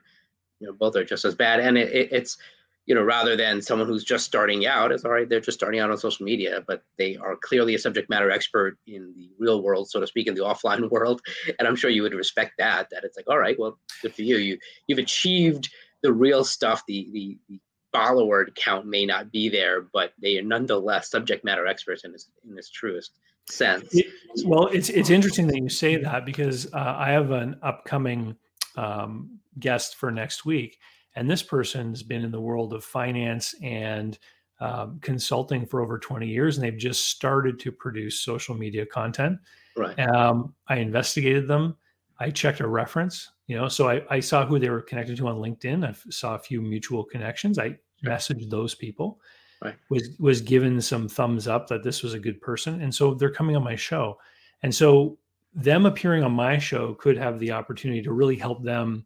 [0.59, 2.37] You know, both are just as bad, and it, it, it's
[2.85, 5.79] you know, rather than someone who's just starting out, it's all right, they're just starting
[5.79, 9.61] out on social media, but they are clearly a subject matter expert in the real
[9.61, 11.21] world, so to speak, in the offline world.
[11.59, 14.23] And I'm sure you would respect that, that it's like, all right, well, good for
[14.23, 14.37] you.
[14.37, 15.69] You you've achieved
[16.01, 17.59] the real stuff, the the, the
[17.93, 22.29] follower count may not be there, but they are nonetheless subject matter experts in this
[22.47, 23.19] in this truest
[23.49, 23.93] sense.
[23.93, 24.07] It,
[24.45, 28.35] well, it's it's interesting that you say that because uh, I have an upcoming
[28.75, 30.79] um, guest for next week,
[31.15, 34.17] and this person's been in the world of finance and
[34.59, 39.39] um, consulting for over 20 years, and they've just started to produce social media content.
[39.75, 39.99] Right.
[39.99, 41.75] Um, I investigated them.
[42.19, 45.27] I checked a reference, you know, so I, I saw who they were connected to
[45.27, 45.85] on LinkedIn.
[45.85, 47.59] I saw a few mutual connections.
[47.59, 49.19] I messaged those people.
[49.61, 49.75] Right.
[49.89, 53.31] Was was given some thumbs up that this was a good person, and so they're
[53.31, 54.17] coming on my show.
[54.61, 55.17] And so
[55.53, 59.05] them appearing on my show could have the opportunity to really help them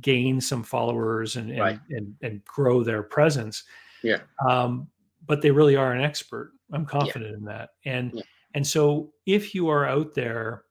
[0.00, 1.80] gain some followers and and, right.
[1.90, 3.64] and, and, grow their presence.
[4.02, 4.18] Yeah.
[4.48, 4.88] Um,
[5.26, 6.52] but they really are an expert.
[6.72, 7.36] I'm confident yeah.
[7.36, 7.70] in that.
[7.84, 8.22] And yeah.
[8.54, 10.64] and so if you are out there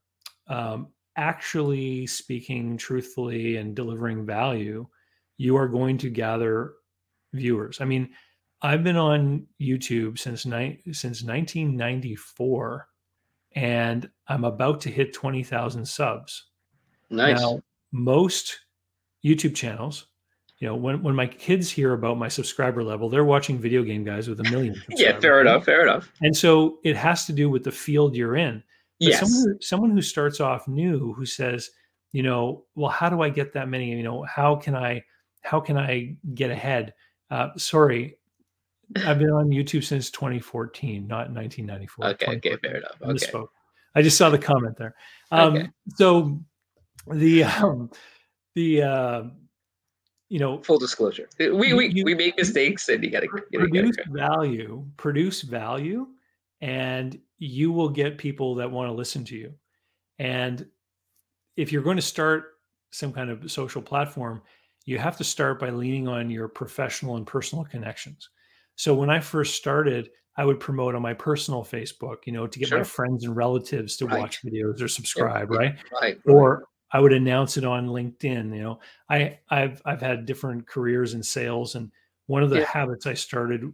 [0.48, 4.88] um, actually speaking truthfully and delivering value,
[5.38, 6.74] you are going to gather
[7.34, 7.82] viewers.
[7.82, 8.10] I mean,
[8.62, 12.88] I've been on YouTube since ni- since 1994
[13.56, 16.46] and I'm about to hit 20,000 subs.
[17.10, 17.40] Nice.
[17.40, 18.60] Now, most
[19.24, 20.08] YouTube channels,
[20.60, 24.04] you know, when, when my kids hear about my subscriber level, they're watching video game
[24.04, 24.82] guys with a million.
[24.90, 25.66] yeah, fair enough.
[25.66, 26.12] Fair enough.
[26.22, 28.62] And so it has to do with the field you're in.
[29.00, 29.20] But yes.
[29.20, 31.70] Someone who, someone who starts off new who says,
[32.12, 33.92] you know, well, how do I get that many?
[33.92, 35.04] You know, how can I,
[35.42, 36.94] how can I get ahead?
[37.32, 38.18] Uh, sorry,
[38.98, 42.06] I've been on YouTube since 2014, not 1994.
[42.08, 42.98] Okay, okay, fair enough.
[43.02, 43.18] Okay.
[43.32, 43.50] I.
[43.96, 44.96] I just saw the comment there.
[45.32, 45.70] Um, okay.
[45.96, 46.40] So
[47.12, 47.90] the um,
[48.60, 49.24] the uh,
[50.28, 53.96] you know full disclosure, we we, you, we make mistakes, and you got to produce
[54.10, 54.86] value.
[54.98, 56.08] Produce value,
[56.60, 59.54] and you will get people that want to listen to you.
[60.20, 60.66] And
[61.56, 62.56] if you're going to start
[62.92, 64.42] some kind of social platform,
[64.86, 68.30] you have to start by leaning on your professional and personal connections.
[68.76, 72.60] So when I first started, I would promote on my personal Facebook, you know, to
[72.60, 72.80] get sure.
[72.80, 74.20] my friends and relatives to right.
[74.20, 75.76] watch videos or subscribe, right?
[76.02, 76.18] right?
[76.26, 78.56] Or I would announce it on LinkedIn.
[78.56, 81.92] You know, I I've I've had different careers in sales, and
[82.28, 82.66] one of the yeah.
[82.66, 83.72] habits I started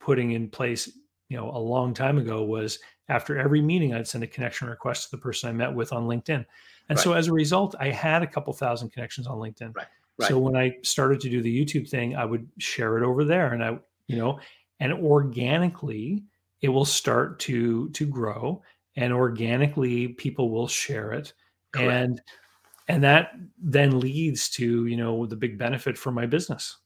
[0.00, 0.90] putting in place,
[1.28, 2.78] you know, a long time ago was
[3.08, 6.06] after every meeting, I'd send a connection request to the person I met with on
[6.06, 6.44] LinkedIn.
[6.90, 6.98] And right.
[6.98, 9.74] so as a result, I had a couple thousand connections on LinkedIn.
[9.74, 9.86] Right.
[10.18, 10.28] Right.
[10.28, 13.52] So when I started to do the YouTube thing, I would share it over there,
[13.52, 13.78] and I
[14.08, 14.40] you know
[14.80, 16.24] and organically
[16.60, 18.62] it will start to to grow
[18.96, 21.32] and organically people will share it
[21.72, 21.90] Correct.
[21.90, 22.22] and
[22.88, 26.78] and that then leads to you know the big benefit for my business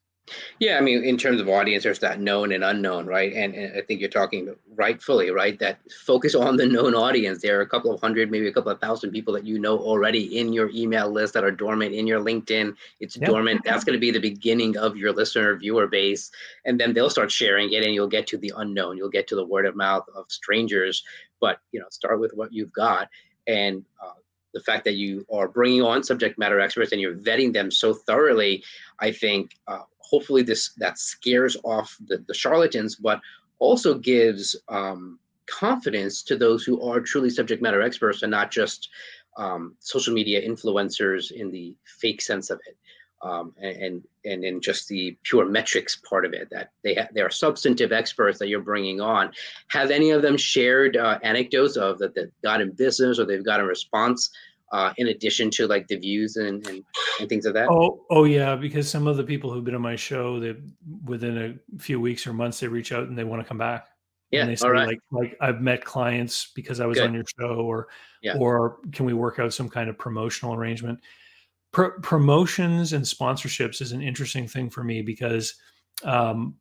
[0.60, 3.32] yeah, I mean, in terms of audience, there's that known and unknown, right?
[3.32, 5.58] And, and, I think you're talking rightfully, right?
[5.58, 7.42] That focus on the known audience.
[7.42, 9.76] There are a couple of hundred, maybe a couple of thousand people that you know
[9.78, 12.74] already in your email list that are dormant in your LinkedIn.
[13.00, 13.30] It's yep.
[13.30, 13.62] dormant.
[13.64, 16.30] That's going to be the beginning of your listener viewer base,
[16.64, 18.96] and then they'll start sharing it, and you'll get to the unknown.
[18.96, 21.02] You'll get to the word of mouth of strangers.
[21.40, 23.08] But you know, start with what you've got,
[23.48, 24.12] and uh,
[24.54, 27.94] the fact that you are bringing on subject matter experts and you're vetting them so
[27.94, 28.62] thoroughly,
[29.00, 33.20] I think uh, hopefully this that scares off the, the charlatans, but
[33.58, 38.88] also gives um, confidence to those who are truly subject matter experts and not just
[39.36, 42.76] um, social media influencers in the fake sense of it.
[43.22, 47.20] Um, and and in just the pure metrics part of it that they ha- they
[47.20, 49.30] are substantive experts that you're bringing on.
[49.68, 53.44] Have any of them shared uh, anecdotes of that they've got in business or they've
[53.44, 54.30] got a response
[54.72, 56.82] uh, in addition to like the views and, and,
[57.20, 57.68] and things of that?
[57.68, 60.60] Oh, oh yeah, because some of the people who've been on my show, that
[61.04, 63.88] within a few weeks or months, they reach out and they want to come back.
[64.30, 67.08] Yeah, and they say like like I've met clients because I was Good.
[67.08, 67.88] on your show, or
[68.22, 68.34] yeah.
[68.38, 71.00] or can we work out some kind of promotional arrangement?
[71.72, 75.54] Pro- promotions and sponsorships is an interesting thing for me because
[76.04, 76.56] um,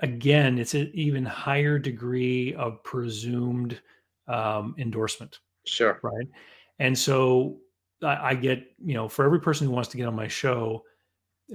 [0.00, 3.80] again, it's an even higher degree of presumed
[4.28, 5.40] um, endorsement.
[5.66, 5.98] Sure.
[6.02, 6.26] Right.
[6.78, 7.58] And so
[8.02, 10.84] I, I, get, you know, for every person who wants to get on my show,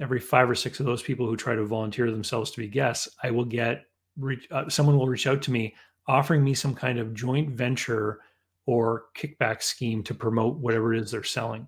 [0.00, 3.08] every five or six of those people who try to volunteer themselves to be guests,
[3.22, 3.86] I will get
[4.18, 5.74] reach, uh, someone will reach out to me
[6.08, 8.20] offering me some kind of joint venture
[8.66, 11.66] or kickback scheme to promote whatever it is they're selling.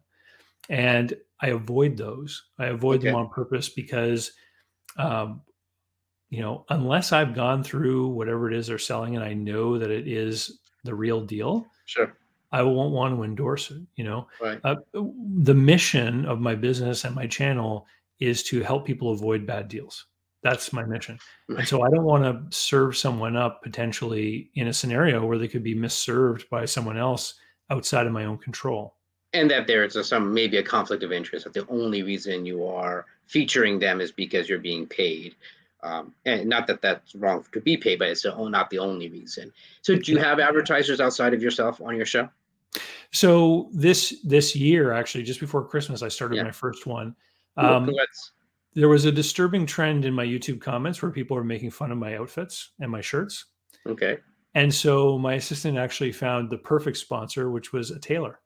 [0.69, 2.45] And I avoid those.
[2.59, 3.09] I avoid okay.
[3.09, 4.33] them on purpose because,
[4.97, 5.43] um,
[6.31, 9.91] you know, unless I've gone through whatever it is they're selling and I know that
[9.91, 12.17] it is the real deal, sure,
[12.53, 13.83] I won't want to endorse it.
[13.97, 14.61] You know, right.
[14.65, 17.87] uh, the mission of my business and my channel
[18.21, 20.07] is to help people avoid bad deals.
[20.43, 21.19] That's my mission.
[21.49, 21.61] Right.
[21.61, 25.49] And so I don't want to serve someone up potentially in a scenario where they
[25.49, 27.35] could be misserved by someone else
[27.71, 28.95] outside of my own control.
[29.33, 32.47] And that there is a, some maybe a conflict of interest that the only reason
[32.47, 35.37] you are featuring them is because you're being paid.
[35.83, 39.53] Um, and not that that's wrong to be paid, but it's not the only reason.
[39.83, 42.29] So, do you have advertisers outside of yourself on your show?
[43.13, 46.45] So this this year, actually, just before Christmas, I started yeah.
[46.45, 47.15] my first one.
[47.57, 47.91] Um,
[48.75, 51.99] there was a disturbing trend in my YouTube comments where people were making fun of
[51.99, 53.47] my outfits and my shirts.
[53.87, 54.19] Okay.
[54.55, 58.41] And so my assistant actually found the perfect sponsor, which was a tailor.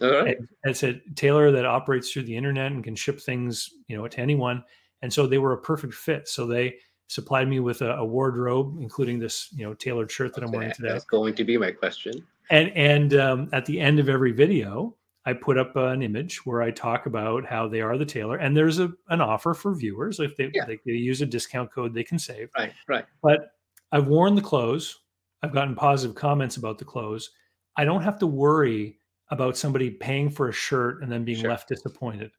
[0.00, 0.36] Okay.
[0.64, 4.20] It's a tailor that operates through the internet and can ship things, you know, to
[4.20, 4.64] anyone.
[5.02, 6.28] And so they were a perfect fit.
[6.28, 6.76] So they
[7.08, 10.44] supplied me with a, a wardrobe, including this, you know, tailored shirt that.
[10.44, 10.88] I'm wearing today.
[10.88, 12.26] That's going to be my question.
[12.50, 16.60] And and um, at the end of every video, I put up an image where
[16.60, 20.20] I talk about how they are the tailor, and there's a an offer for viewers
[20.20, 20.66] if they, yeah.
[20.66, 22.50] they, they use a discount code they can save.
[22.56, 23.06] Right, right.
[23.22, 23.52] But
[23.92, 25.00] I've worn the clothes.
[25.42, 27.30] I've gotten positive comments about the clothes.
[27.76, 28.98] I don't have to worry
[29.30, 31.50] about somebody paying for a shirt and then being sure.
[31.50, 32.30] left disappointed.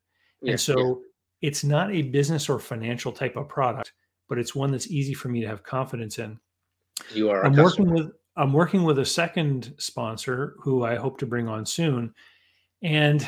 [0.42, 1.48] Yeah, and so yeah.
[1.50, 3.94] it's not a business or financial type of product,
[4.30, 6.40] but it's one that's easy for me to have confidence in.
[7.14, 7.46] You are.
[7.46, 11.66] I'm working with I'm working with a second sponsor who I hope to bring on
[11.66, 12.14] soon.
[12.82, 13.28] And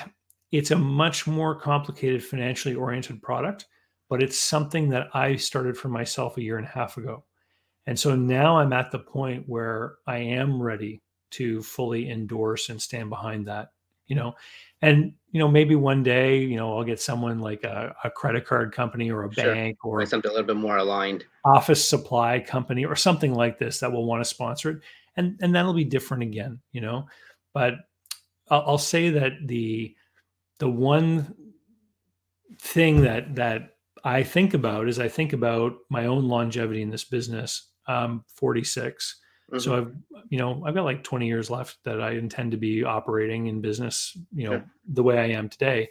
[0.51, 3.65] it's a much more complicated financially oriented product,
[4.09, 7.23] but it's something that I started for myself a year and a half ago.
[7.85, 12.81] And so now I'm at the point where I am ready to fully endorse and
[12.81, 13.71] stand behind that,
[14.07, 14.35] you know.
[14.81, 18.45] And you know, maybe one day, you know, I'll get someone like a, a credit
[18.45, 19.53] card company or a sure.
[19.53, 23.79] bank or something a little bit more aligned, office supply company or something like this
[23.79, 24.79] that will want to sponsor it,
[25.15, 27.07] and and that'll be different again, you know.
[27.53, 27.75] But
[28.49, 29.95] I'll, I'll say that the
[30.59, 31.35] the one
[32.59, 37.03] thing that that I think about is I think about my own longevity in this
[37.03, 37.69] business.
[37.87, 39.19] Um, 46.
[39.51, 39.59] Mm-hmm.
[39.59, 39.95] So I've,
[40.29, 43.61] you know, I've got like 20 years left that I intend to be operating in
[43.61, 44.61] business, you know, yeah.
[44.93, 45.89] the way I am today.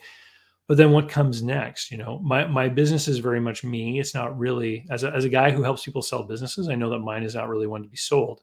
[0.68, 1.90] But then what comes next?
[1.90, 4.00] You know, my my business is very much me.
[4.00, 6.68] It's not really as a, as a guy who helps people sell businesses.
[6.68, 8.40] I know that mine is not really one to be sold,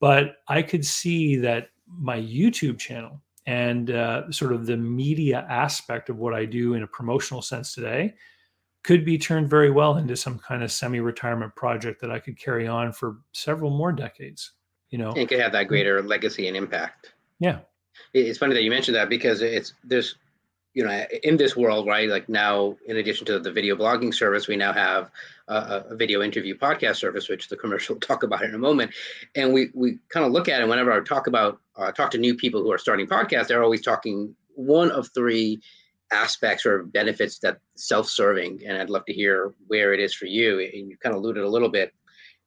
[0.00, 6.08] but I could see that my YouTube channel and uh, sort of the media aspect
[6.08, 8.14] of what I do in a promotional sense today
[8.84, 12.68] could be turned very well into some kind of semi-retirement project that I could carry
[12.68, 14.52] on for several more decades.
[14.90, 17.14] You know, and could have that greater legacy and impact.
[17.40, 17.60] Yeah,
[18.12, 20.16] it's funny that you mentioned that because it's there's
[20.74, 24.48] you know in this world right like now in addition to the video blogging service
[24.48, 25.10] we now have
[25.48, 28.92] a, a video interview podcast service which the commercial will talk about in a moment
[29.36, 32.18] and we we kind of look at it whenever i talk about uh, talk to
[32.18, 35.60] new people who are starting podcasts they're always talking one of three
[36.14, 40.60] aspects or benefits that self-serving and i'd love to hear where it is for you
[40.60, 41.92] and you kind of alluded a little bit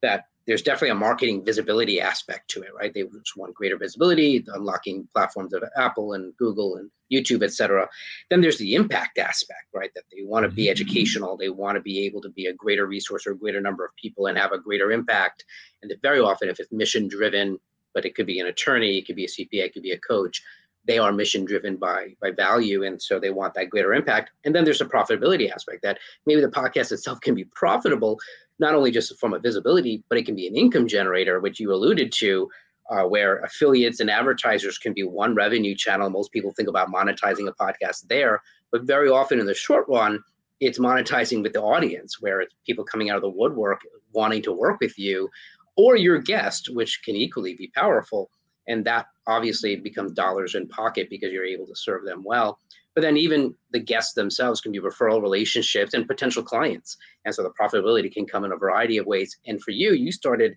[0.01, 2.93] that there's definitely a marketing visibility aspect to it right?
[2.93, 7.87] They just want greater visibility unlocking platforms of apple and google and youtube et cetera.
[8.29, 9.91] Then there's the impact aspect right?
[9.93, 10.71] That they want to be mm-hmm.
[10.71, 13.85] educational they want to be able to be a greater resource or a greater number
[13.85, 15.45] of people and have a greater impact.
[15.81, 17.59] And that very often if it's mission driven
[17.93, 19.99] but it could be an attorney it could be a cpa it could be a
[19.99, 20.41] coach
[20.87, 24.31] they are mission driven by by value and so they want that greater impact.
[24.45, 28.19] And then there's a profitability aspect that maybe the podcast itself can be profitable
[28.59, 31.71] not only just from a visibility but it can be an income generator which you
[31.73, 32.49] alluded to
[32.89, 36.09] uh, where affiliates and advertisers can be one revenue channel.
[36.09, 40.19] Most people think about monetizing a podcast there but very often in the short run
[40.59, 43.81] it's monetizing with the audience where it's people coming out of the woodwork
[44.13, 45.29] wanting to work with you
[45.75, 48.29] or your guest which can equally be powerful
[48.67, 52.59] and that obviously becomes dollars in pocket because you're able to serve them well.
[52.95, 56.97] But then even the guests themselves can be referral relationships and potential clients.
[57.25, 59.37] And so the profitability can come in a variety of ways.
[59.45, 60.55] And for you you started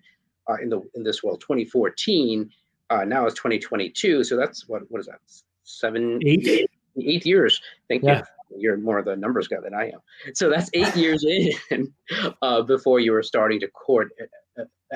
[0.49, 2.49] uh, in the in this world 2014
[2.89, 5.19] uh, now it's 2022 so that's what what is that?
[5.63, 6.67] Seven eight?
[6.99, 7.61] eight years.
[7.87, 8.19] Thank yeah.
[8.19, 8.23] you
[8.57, 9.99] you're more of the numbers guy than I am.
[10.33, 11.25] So that's eight years
[11.69, 11.93] in
[12.41, 14.11] uh, before you were starting to court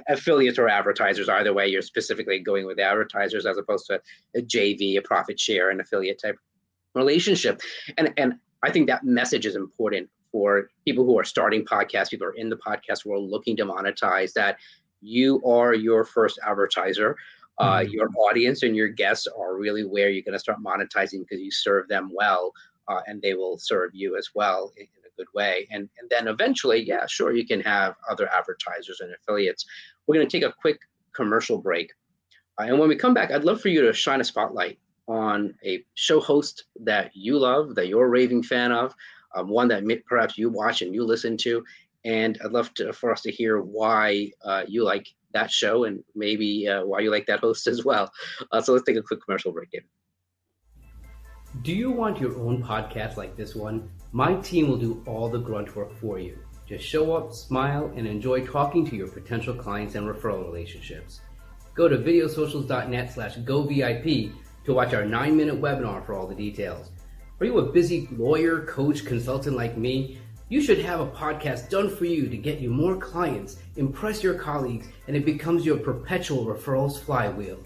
[0.07, 1.29] affiliates or advertisers.
[1.29, 4.01] Either way, you're specifically going with advertisers as opposed to
[4.35, 6.37] a JV, a profit share, an affiliate type
[6.93, 7.61] relationship.
[7.97, 12.27] And and I think that message is important for people who are starting podcasts, people
[12.27, 14.57] who are in the podcast world looking to monetize that
[15.01, 17.15] you are your first advertiser.
[17.57, 17.91] Uh, mm-hmm.
[17.91, 21.51] Your audience and your guests are really where you're going to start monetizing because you
[21.51, 22.51] serve them well,
[22.89, 24.73] uh, and they will serve you as well
[25.17, 25.67] good way.
[25.71, 29.65] And, and then eventually, yeah, sure, you can have other advertisers and affiliates.
[30.05, 30.79] We're going to take a quick
[31.15, 31.91] commercial break.
[32.59, 35.53] Uh, and when we come back, I'd love for you to shine a spotlight on
[35.63, 38.93] a show host that you love, that you're a raving fan of,
[39.35, 41.63] um, one that perhaps you watch and you listen to.
[42.05, 46.03] And I'd love to, for us to hear why uh, you like that show and
[46.15, 48.11] maybe uh, why you like that host as well.
[48.51, 49.87] Uh, so let's take a quick commercial break, David.
[51.61, 53.89] Do you want your own podcast like this one?
[54.15, 56.39] My team will do all the grunt work for you.
[56.65, 61.19] Just show up, smile, and enjoy talking to your potential clients and referral relationships.
[61.73, 66.91] Go to videosocials.net slash govip to watch our nine minute webinar for all the details.
[67.41, 70.17] Are you a busy lawyer, coach, consultant like me?
[70.47, 74.35] You should have a podcast done for you to get you more clients, impress your
[74.35, 77.59] colleagues, and it becomes your perpetual referrals flywheel.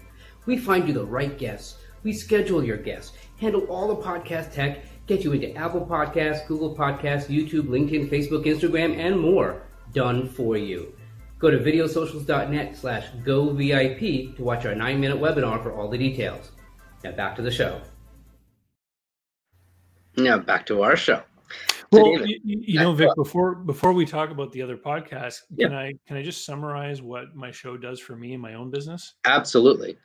[0.46, 1.76] We find you the right guests.
[2.02, 6.72] We schedule your guests, handle all the podcast tech, get you into Apple Podcasts, Google
[6.72, 10.94] Podcasts, YouTube, LinkedIn, Facebook, Instagram, and more done for you.
[11.40, 16.52] Go to videosocials.net slash govip to watch our nine minute webinar for all the details.
[17.02, 17.80] Now back to the show.
[20.16, 21.24] Now back to our show.
[21.90, 25.74] Well, David, you, you, know, Vic, before before we talk about the other podcasts, can
[25.74, 29.14] I can I just summarize what my show does for me in my own business?
[29.24, 29.96] Absolutely.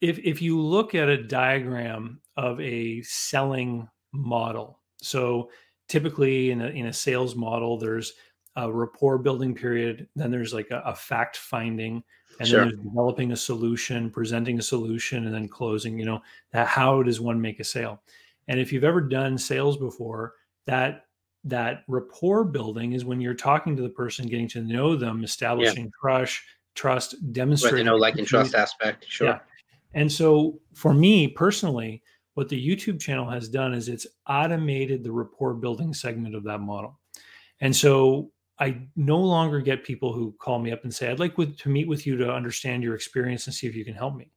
[0.00, 5.50] If if you look at a diagram of a selling model, so
[5.88, 8.12] typically in a in a sales model, there's
[8.56, 12.02] a rapport building period, then there's like a, a fact finding,
[12.40, 12.60] and sure.
[12.60, 15.98] then there's developing a solution, presenting a solution, and then closing.
[15.98, 18.02] You know, that how does one make a sale?
[18.48, 20.34] And if you've ever done sales before,
[20.66, 21.06] that
[21.44, 25.84] that rapport building is when you're talking to the person, getting to know them, establishing
[25.84, 25.90] yeah.
[26.00, 26.40] trust,
[26.74, 27.76] trust, demonstrating.
[27.76, 29.28] Right, you know, like and trust aspect, sure.
[29.28, 29.38] Yeah.
[29.94, 32.02] And so for me personally,
[32.38, 36.60] what the YouTube channel has done is it's automated the rapport building segment of that
[36.60, 36.96] model.
[37.60, 38.30] And so
[38.60, 41.68] I no longer get people who call me up and say, I'd like with, to
[41.68, 44.30] meet with you to understand your experience and see if you can help me.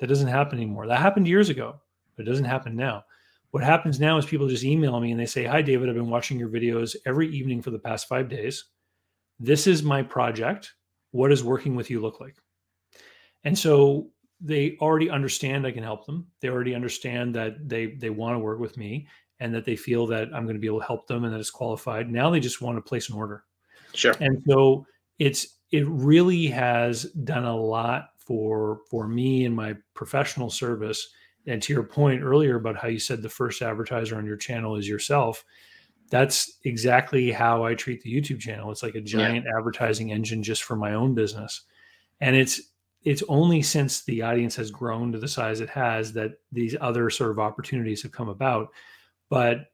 [0.00, 0.86] That doesn't happen anymore.
[0.86, 1.80] That happened years ago,
[2.14, 3.04] but it doesn't happen now.
[3.52, 6.10] What happens now is people just email me and they say, Hi, David, I've been
[6.10, 8.66] watching your videos every evening for the past five days.
[9.38, 10.74] This is my project.
[11.12, 12.36] What does working with you look like?
[13.44, 14.10] And so
[14.40, 16.26] they already understand I can help them.
[16.40, 19.06] They already understand that they they want to work with me
[19.38, 21.40] and that they feel that I'm going to be able to help them and that
[21.40, 22.10] it's qualified.
[22.10, 23.44] Now they just want to place an order.
[23.94, 24.14] Sure.
[24.20, 24.86] And so
[25.18, 31.08] it's it really has done a lot for for me and my professional service
[31.46, 34.76] and to your point earlier about how you said the first advertiser on your channel
[34.76, 35.44] is yourself
[36.10, 39.58] that's exactly how i treat the youtube channel it's like a giant yeah.
[39.58, 41.62] advertising engine just for my own business
[42.20, 42.60] and it's
[43.04, 47.08] it's only since the audience has grown to the size it has that these other
[47.10, 48.68] sort of opportunities have come about.
[49.28, 49.72] But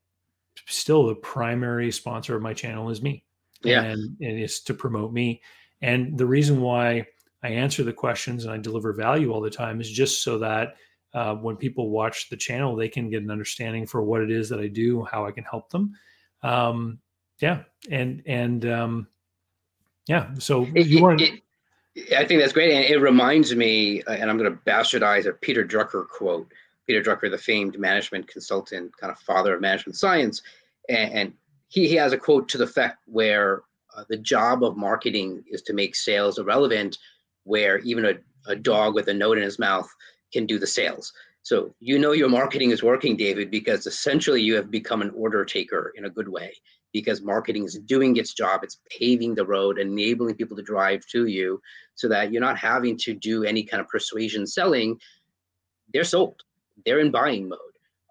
[0.67, 3.25] still the primary sponsor of my channel is me.
[3.63, 3.83] Yeah.
[3.83, 5.43] And, and it's to promote me.
[5.83, 7.07] And the reason why
[7.43, 10.77] i answer the questions and i deliver value all the time is just so that
[11.17, 14.51] uh, when people watch the channel, they can get an understanding for what it is
[14.51, 15.95] that I do, how I can help them.
[16.43, 16.99] Um,
[17.41, 19.09] yeah, and and um,
[20.07, 21.23] yeah, so it, you want.
[22.15, 25.33] I think that's great, and it reminds me, uh, and I'm going to bastardize a
[25.33, 26.53] Peter Drucker quote.
[26.87, 30.43] Peter Drucker, the famed management consultant, kind of father of management science,
[30.89, 31.33] and, and
[31.69, 33.63] he, he has a quote to the effect where
[33.97, 36.99] uh, the job of marketing is to make sales irrelevant,
[37.45, 38.15] where even a,
[38.47, 39.89] a dog with a note in his mouth
[40.33, 41.13] can do the sales.
[41.43, 45.45] So you know your marketing is working, David, because essentially you have become an order
[45.45, 46.53] taker in a good way
[46.97, 48.65] because marketing is doing its job.
[48.65, 51.61] It's paving the road, enabling people to drive to you
[51.95, 54.99] so that you're not having to do any kind of persuasion selling.
[55.93, 56.43] They're sold,
[56.87, 57.61] they're in buying mode.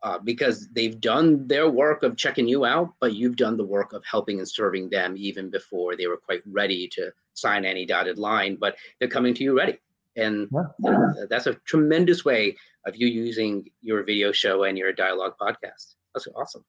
[0.04, 3.92] Uh, because they've done their work of checking you out, but you've done the work
[3.92, 8.20] of helping and serving them even before they were quite ready to sign any dotted
[8.20, 8.56] line.
[8.56, 9.80] But they're coming to you ready.
[10.16, 11.26] And yeah.
[11.28, 12.56] that's a tremendous way
[12.86, 15.96] of you using your video show and your dialogue podcast.
[16.14, 16.64] That's awesome.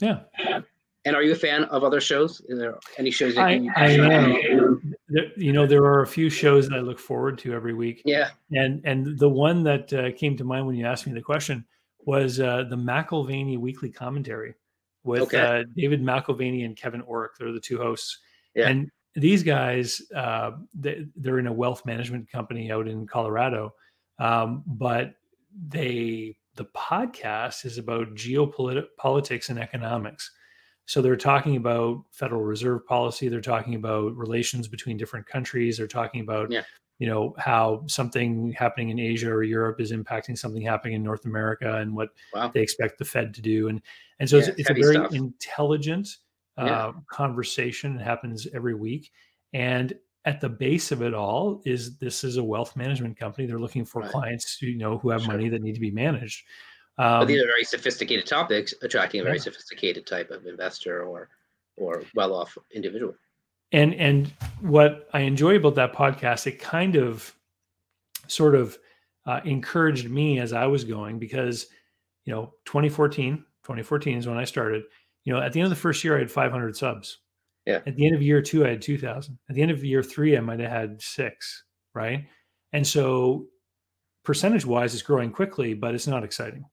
[0.00, 0.20] Yeah.
[1.06, 2.42] And are you a fan of other shows?
[2.48, 4.94] Is there any shows that I, you I am.
[5.36, 8.02] You know, there are a few shows that I look forward to every week.
[8.04, 8.30] Yeah.
[8.50, 11.64] And and the one that uh, came to mind when you asked me the question
[12.04, 14.54] was uh, the McAlvany Weekly Commentary
[15.04, 15.60] with okay.
[15.60, 17.36] uh, David McAlvany and Kevin Orrick.
[17.38, 18.18] They're the two hosts.
[18.54, 18.68] Yeah.
[18.68, 23.74] And these guys uh, they, are in a wealth management company out in colorado
[24.18, 25.14] um, but
[25.68, 30.30] they the podcast is about geopolitics and economics
[30.86, 35.86] so they're talking about federal reserve policy they're talking about relations between different countries they're
[35.86, 36.62] talking about yeah.
[36.98, 41.24] you know how something happening in asia or europe is impacting something happening in north
[41.24, 42.50] america and what wow.
[42.52, 43.82] they expect the fed to do and
[44.18, 45.12] and so yeah, it's, it's a very stuff.
[45.12, 46.16] intelligent
[46.58, 46.86] yeah.
[46.86, 47.98] Uh, conversation.
[47.98, 49.10] It happens every week.
[49.52, 49.92] And
[50.24, 53.46] at the base of it all is this is a wealth management company.
[53.46, 54.10] They're looking for right.
[54.10, 55.32] clients, you know, who have sure.
[55.32, 56.44] money that need to be managed.
[56.98, 59.42] Um, but these are very sophisticated topics, attracting a very yeah.
[59.42, 61.28] sophisticated type of investor or
[61.76, 63.14] or well-off individual.
[63.72, 67.34] And and what I enjoy about that podcast, it kind of
[68.28, 68.78] sort of
[69.26, 71.66] uh, encouraged me as I was going because,
[72.24, 74.84] you know, 2014, 2014 is when I started
[75.24, 77.18] You know, at the end of the first year, I had 500 subs.
[77.66, 77.80] Yeah.
[77.84, 79.38] At the end of year two, I had 2,000.
[79.48, 81.64] At the end of year three, I might have had six.
[81.94, 82.26] Right.
[82.72, 83.46] And so,
[84.24, 86.64] percentage wise, it's growing quickly, but it's not exciting.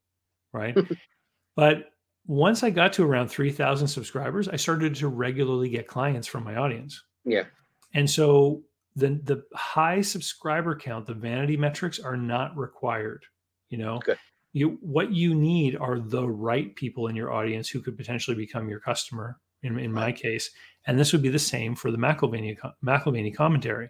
[0.53, 0.77] Right.
[1.55, 1.89] but
[2.25, 6.55] once I got to around 3,000 subscribers, I started to regularly get clients from my
[6.55, 7.03] audience.
[7.25, 7.43] Yeah.
[7.93, 8.63] And so
[8.95, 13.25] the the high subscriber count, the vanity metrics are not required.
[13.69, 14.19] You know, Good.
[14.53, 18.69] you what you need are the right people in your audience who could potentially become
[18.69, 19.39] your customer.
[19.63, 20.51] In, in my case,
[20.87, 23.89] and this would be the same for the McAlvany McAlvany commentary.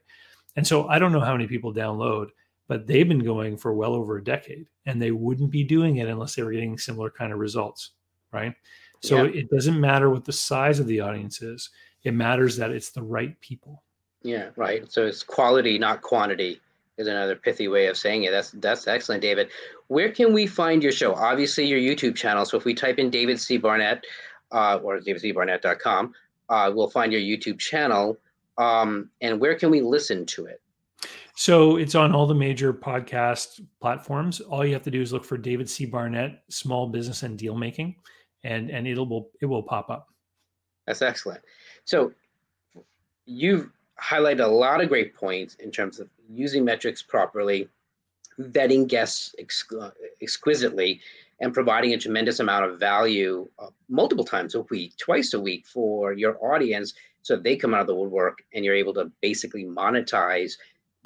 [0.56, 2.28] And so I don't know how many people download,
[2.68, 6.08] but they've been going for well over a decade, and they wouldn't be doing it
[6.08, 7.92] unless they were getting similar kind of results,
[8.32, 8.54] right?
[9.02, 9.42] So yeah.
[9.42, 11.70] it doesn't matter what the size of the audience is;
[12.04, 13.84] it matters that it's the right people.
[14.22, 14.90] Yeah, right.
[14.92, 16.62] So it's quality, not quantity,
[16.98, 18.32] is another pithy way of saying it.
[18.32, 19.50] That's that's excellent, David.
[19.88, 21.14] Where can we find your show?
[21.14, 22.46] Obviously, your YouTube channel.
[22.46, 23.58] So if we type in David C.
[23.58, 24.06] Barnett
[24.52, 26.14] uh, or davidcbarnett.com,
[26.50, 28.18] uh, we'll find your YouTube channel.
[28.58, 30.62] Um, and where can we listen to it?
[31.36, 34.40] So it's on all the major podcast platforms.
[34.40, 35.86] All you have to do is look for David C.
[35.86, 37.96] Barnett, small business and deal making,
[38.44, 40.08] and and it'll it will pop up.
[40.86, 41.42] That's excellent.
[41.86, 42.14] So
[43.26, 43.70] you've
[44.02, 47.68] highlighted a lot of great points in terms of using metrics properly,
[48.40, 49.34] vetting guests
[50.22, 51.02] exquisitely,
[51.40, 55.66] and providing a tremendous amount of value uh, multiple times a week, twice a week
[55.66, 59.64] for your audience so they come out of the woodwork and you're able to basically
[59.64, 60.58] monetize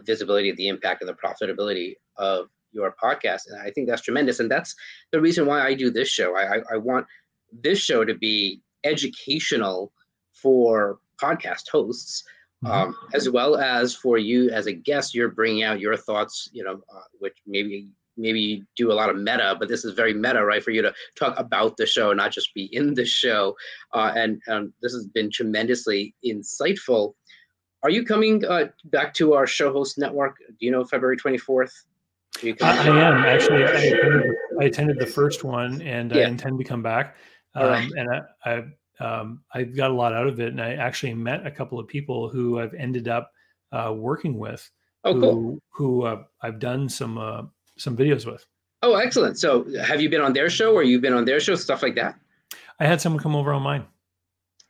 [0.04, 3.48] visibility of the impact and the profitability of your podcast.
[3.48, 4.40] And I think that's tremendous.
[4.40, 4.76] And that's
[5.12, 6.36] the reason why I do this show.
[6.36, 7.08] I, I, I want
[7.52, 9.92] this show to be educational
[10.34, 12.24] for podcast hosts
[12.66, 12.74] Mm-hmm.
[12.74, 16.64] Um, as well as for you as a guest, you're bringing out your thoughts, you
[16.64, 17.90] know, uh, which maybe
[18.20, 20.64] maybe you do a lot of meta, but this is very meta, right?
[20.64, 23.56] For you to talk about the show, not just be in the show.
[23.94, 27.14] Uh, and um, this has been tremendously insightful.
[27.88, 30.40] Are you coming uh, back to our show host network?
[30.40, 31.72] Do you know February 24th?
[32.44, 33.64] I, I, am actually.
[33.64, 36.24] I attended, I attended, the first one, and yeah.
[36.24, 37.16] I intend to come back.
[37.56, 37.90] Um, right.
[37.96, 38.22] And I,
[39.00, 41.80] I um, I got a lot out of it, and I actually met a couple
[41.80, 43.32] of people who I've ended up
[43.72, 44.70] uh, working with.
[45.06, 45.60] Oh, who, cool.
[45.70, 47.44] Who uh, I've done some uh,
[47.78, 48.46] some videos with.
[48.84, 49.40] Oh, excellent!
[49.40, 51.96] So, have you been on their show, or you've been on their show, stuff like
[51.96, 52.20] that?
[52.82, 53.86] I had someone come over on mine.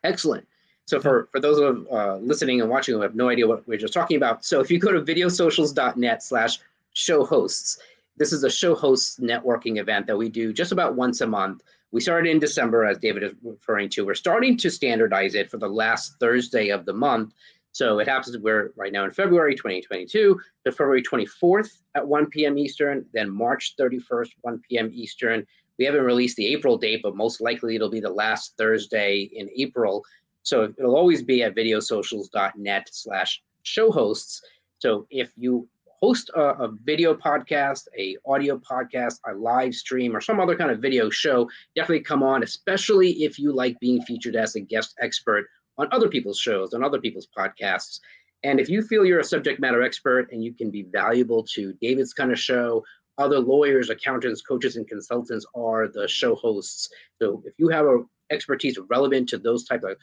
[0.04, 0.46] Excellent.
[0.88, 3.78] So, for for those of uh, listening and watching who have no idea what we're
[3.78, 6.60] just talking about, so if you go to videosocials.net/slash
[6.94, 7.80] show hosts,
[8.18, 11.62] this is a show hosts networking event that we do just about once a month
[11.92, 14.06] we started in December, as David is referring to.
[14.06, 17.34] We're starting to standardize it for the last Thursday of the month.
[17.72, 22.58] So it happens we're right now in February 2022, to February 24th at 1 p.m.
[22.58, 24.90] Eastern, then March 31st, 1 p.m.
[24.94, 25.46] Eastern.
[25.78, 29.50] We haven't released the April date, but most likely it'll be the last Thursday in
[29.56, 30.04] April.
[30.48, 34.42] So it'll always be at videosocials.net slash show hosts.
[34.80, 35.68] So if you
[36.00, 40.72] host a, a, video podcast, a audio podcast, a live stream, or some other kind
[40.72, 44.96] of video show, definitely come on, especially if you like being featured as a guest
[45.02, 48.00] expert on other people's shows, on other people's podcasts.
[48.44, 51.74] And if you feel you're a subject matter expert and you can be valuable to
[51.82, 52.86] David's kind of show,
[53.18, 56.88] other lawyers, accountants, coaches, and consultants are the show hosts.
[57.22, 59.98] So if you have a expertise relevant to those type of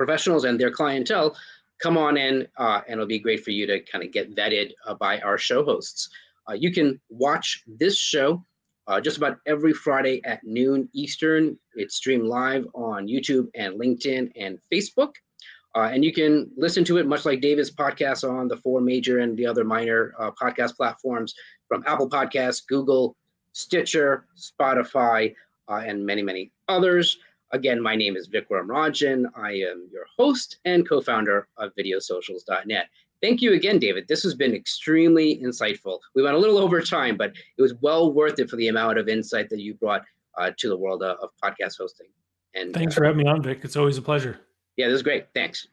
[0.00, 1.36] professionals and their clientele,
[1.80, 4.72] come on in uh, and it'll be great for you to kind of get vetted
[4.86, 6.10] uh, by our show hosts.
[6.48, 8.44] Uh, you can watch this show
[8.86, 11.58] uh, just about every Friday at noon Eastern.
[11.74, 15.12] It's streamed live on YouTube and LinkedIn and Facebook.
[15.76, 19.18] Uh, and you can listen to it much like David's podcast on the four major
[19.18, 21.34] and the other minor uh, podcast platforms
[21.68, 23.16] from Apple Podcasts, Google,
[23.52, 25.34] Stitcher, Spotify,
[25.68, 27.18] and many, many others.
[27.52, 29.24] Again, my name is Vikram Rajan.
[29.34, 32.88] I am your host and co founder of videosocials.net.
[33.22, 34.06] Thank you again, David.
[34.08, 35.98] This has been extremely insightful.
[36.14, 38.98] We went a little over time, but it was well worth it for the amount
[38.98, 40.02] of insight that you brought
[40.38, 42.06] uh, to the world of, of, podcast hosting.
[42.54, 43.60] And thanks uh, for having me on, Vic.
[43.62, 44.38] It's always a pleasure.
[44.76, 45.26] Yeah, this is great.
[45.34, 45.66] Thanks.